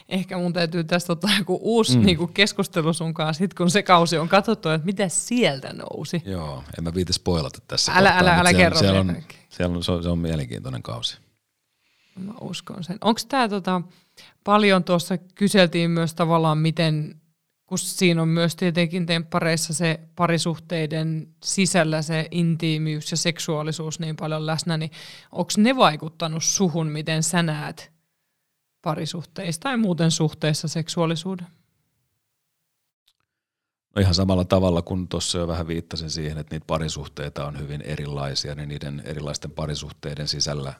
[0.09, 2.05] Ehkä mun täytyy tästä ottaa joku uusi mm.
[2.05, 6.23] niin keskustelu sun kanssa, sit kun se kausi on katsottu, että mitä sieltä nousi.
[6.25, 8.79] Joo, en mä viitis spoilata tässä Älä, kohtaa, älä, älä siellä, kerro.
[8.79, 9.15] Siellä on,
[9.49, 11.17] siellä on, se, on, se on mielenkiintoinen kausi.
[12.19, 12.97] Mä uskon sen.
[13.01, 13.81] Onko tämä tota,
[14.45, 17.21] paljon tuossa kyseltiin myös tavallaan, miten,
[17.65, 24.45] kun siinä on myös tietenkin temppareissa se parisuhteiden sisällä se intiimiys ja seksuaalisuus niin paljon
[24.45, 24.91] läsnä, niin
[25.31, 27.91] onko ne vaikuttanut suhun, miten sä näet
[28.81, 31.47] parisuhteista tai muuten suhteessa seksuaalisuuden?
[33.95, 37.81] No ihan samalla tavalla kuin tuossa jo vähän viittasin siihen, että niitä parisuhteita on hyvin
[37.81, 40.73] erilaisia, niin niiden erilaisten parisuhteiden sisällä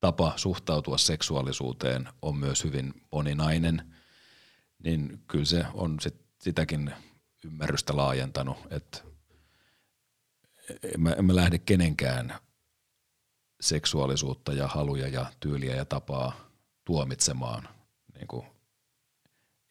[0.00, 3.94] tapa suhtautua seksuaalisuuteen on myös hyvin moninainen,
[4.84, 6.92] niin kyllä se on sit sitäkin
[7.44, 8.98] ymmärrystä laajentanut, että
[10.94, 12.34] en mä, en mä lähde kenenkään
[13.60, 16.50] seksuaalisuutta ja haluja ja tyyliä ja tapaa
[16.84, 17.68] tuomitsemaan
[18.14, 18.46] niin kuin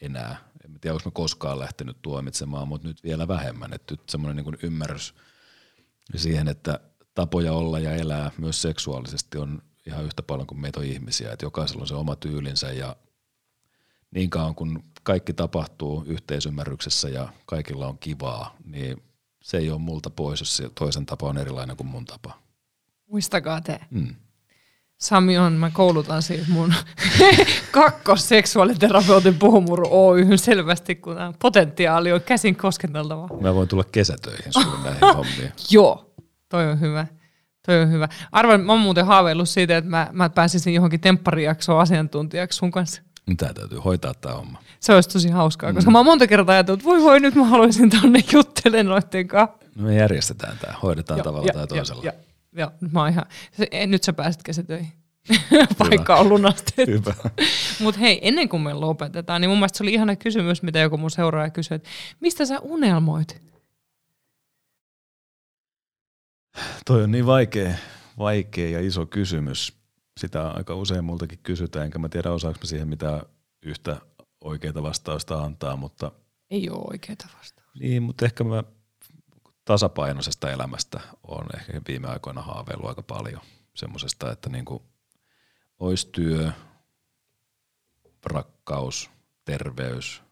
[0.01, 0.38] enää.
[0.65, 3.73] En tiedä, onko mä koskaan lähtenyt tuomitsemaan, mutta nyt vielä vähemmän.
[3.73, 5.15] Että nyt semmoinen niin ymmärrys
[6.15, 6.80] siihen, että
[7.13, 11.45] tapoja olla ja elää myös seksuaalisesti on ihan yhtä paljon kuin meitä on ihmisiä, että
[11.45, 12.95] jokaisella on se oma tyylinsä ja
[14.11, 19.03] niin kauan kun kaikki tapahtuu yhteisymmärryksessä ja kaikilla on kivaa, niin
[19.41, 22.39] se ei ole multa pois, jos se toisen tapa on erilainen kuin mun tapa.
[23.07, 23.79] Muistakaa te.
[23.89, 24.15] Mm.
[24.97, 26.73] Sami on, mä koulutan siis mun
[27.71, 33.27] kakkosseksuaaliterapeutin puhumuru Oyhyn selvästi, kun potentiaali on käsin kosketeltava.
[33.41, 35.51] Mä voin tulla kesätöihin sulle näihin hommiin.
[35.69, 36.13] Joo,
[36.49, 37.07] toi on hyvä.
[37.66, 38.07] Toi on hyvä.
[38.32, 43.01] Arvan, mä oon muuten haaveillut siitä, että mä, mä pääsisin johonkin tempparijaksoon asiantuntijaksi sun kanssa.
[43.38, 44.59] Tää täytyy hoitaa tämä homma.
[44.80, 45.93] Se olisi tosi hauskaa, koska mm.
[45.93, 49.57] mä oon monta kertaa ajatellut, että voi voi, nyt mä haluaisin tonne juttelemaan noitten kanssa.
[49.76, 52.01] No me järjestetään tämä, hoidetaan tavalla tai toisella.
[52.03, 52.13] Ja,
[52.55, 54.91] ja, ja, mä oon ihan, se, en, nyt sä pääset kesätöihin.
[55.78, 57.13] Paikka on lunastettu.
[57.80, 60.97] Mutta hei, ennen kuin me lopetetaan, niin mun mielestä se oli ihana kysymys, mitä joku
[60.97, 61.89] mun seuraaja kysyi, että
[62.20, 63.41] mistä sä unelmoit?
[66.86, 67.76] Toi on niin vaikea,
[68.18, 69.78] vaikea ja iso kysymys.
[70.20, 73.24] Sitä aika usein multakin kysytään, enkä mä tiedä osaako mä siihen mitä
[73.62, 74.01] yhtä
[74.41, 76.12] oikeaa vastausta antaa, mutta...
[76.49, 77.80] Ei ole oikeaa vastausta.
[77.80, 78.64] Niin, mutta ehkä mä
[79.66, 83.41] tasapainoisesta elämästä on ehkä viime aikoina haaveillut aika paljon.
[83.76, 84.84] Semmoisesta, että niinku
[85.80, 86.51] olisi työ,
[88.26, 89.10] rakkaus,
[89.45, 90.24] terveys,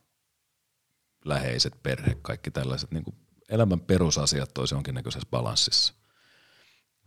[1.26, 3.16] läheiset, perhe, kaikki tällaiset niinku
[3.50, 5.94] elämän perusasiat olisi jonkinnäköisessä balanssissa.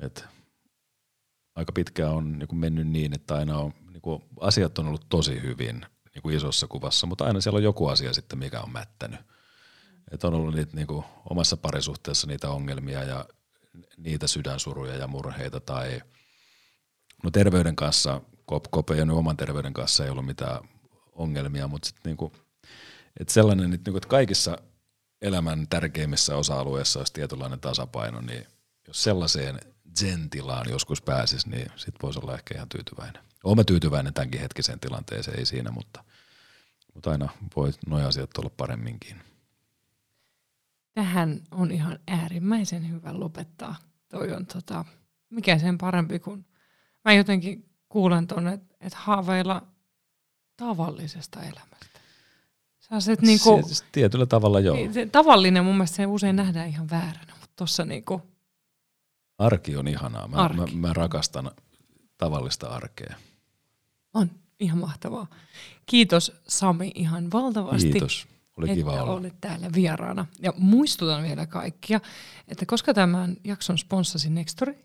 [0.01, 0.24] Et
[1.55, 5.42] aika pitkään on niin mennyt niin, että aina on, niin kuin asiat on ollut tosi
[5.42, 9.20] hyvin niin kuin isossa kuvassa, mutta aina siellä on joku asia sitten, mikä on mättänyt.
[10.11, 13.24] Et on ollut niitä niin kuin omassa parisuhteessa niitä ongelmia ja
[13.97, 16.01] niitä sydänsuruja ja murheita tai
[17.24, 20.68] no terveyden kanssa, kop, kop ei ole oman terveyden kanssa ei ollut mitään
[21.12, 22.32] ongelmia, mutta sitten niin kuin,
[23.20, 24.59] että sellainen, että, niin kuin, kaikissa
[25.22, 28.47] elämän tärkeimmissä osa-alueissa olisi tietynlainen tasapaino, niin
[28.88, 29.61] jos sellaiseen
[30.01, 33.22] zen-tilaan joskus pääsisi, niin sit voisi olla ehkä ihan tyytyväinen.
[33.44, 36.05] Olen tyytyväinen tämänkin hetkiseen tilanteeseen, ei siinä, mutta,
[36.94, 39.16] mutta aina voi nuo asiat olla paremminkin.
[40.94, 43.76] Tähän on ihan äärimmäisen hyvä lopettaa.
[44.09, 44.84] Toi on tota,
[45.30, 46.47] mikä sen parempi kuin,
[47.05, 49.62] mä jotenkin kuulen tuonne, että et haaveilla
[50.57, 52.01] tavallisesta elämästä.
[52.78, 54.76] Sellaiset niinku, se, tietyllä tavalla joo.
[54.76, 58.36] Niin, se, tavallinen mun mielestä se usein nähdään ihan vääränä, mutta tuossa niinku,
[59.39, 60.28] Arki on ihanaa.
[60.28, 60.74] Mä, Arki.
[60.76, 61.51] mä, mä rakastan
[62.18, 63.16] tavallista arkea.
[64.14, 64.30] On
[64.61, 65.26] ihan mahtavaa.
[65.87, 67.91] Kiitos Sami ihan valtavasti.
[67.91, 68.26] Kiitos.
[68.57, 69.12] Oli kiva että olla.
[69.12, 70.26] olit täällä vieraana.
[70.43, 72.01] Ja muistutan vielä kaikkia,
[72.49, 74.78] että koska tämän jakson sponssasi Nextori,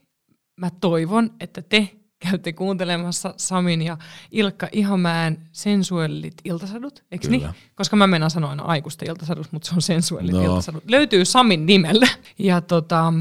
[0.58, 1.90] mä toivon, että te
[2.20, 3.98] käytte kuuntelemassa Samin ja
[4.32, 7.50] Ilkka Ihamäen sensuellit iltasadut, eikö niin?
[7.76, 10.44] Koska mä menen sanoa aina aikuisten iltasadut, mutta se on sensuellit no.
[10.44, 10.84] iltasadut.
[10.88, 12.08] Löytyy Samin nimellä.
[12.40, 13.14] Ja tota,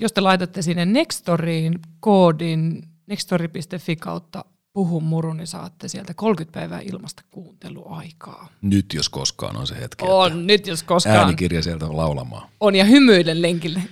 [0.00, 6.80] jos te laitatte sinne Nextoriin koodin nextori.fi kautta puhun muru, niin saatte sieltä 30 päivää
[6.80, 8.48] ilmasta kuunteluaikaa.
[8.62, 10.04] Nyt jos koskaan on se hetki.
[10.08, 11.16] On, nyt jos koskaan.
[11.16, 12.48] Äänikirja sieltä laulamaan.
[12.60, 13.82] On ja hymyiden lenkille.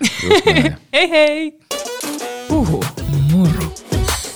[0.93, 1.59] hei hei!
[2.49, 2.85] Puhu
[3.33, 3.75] muru.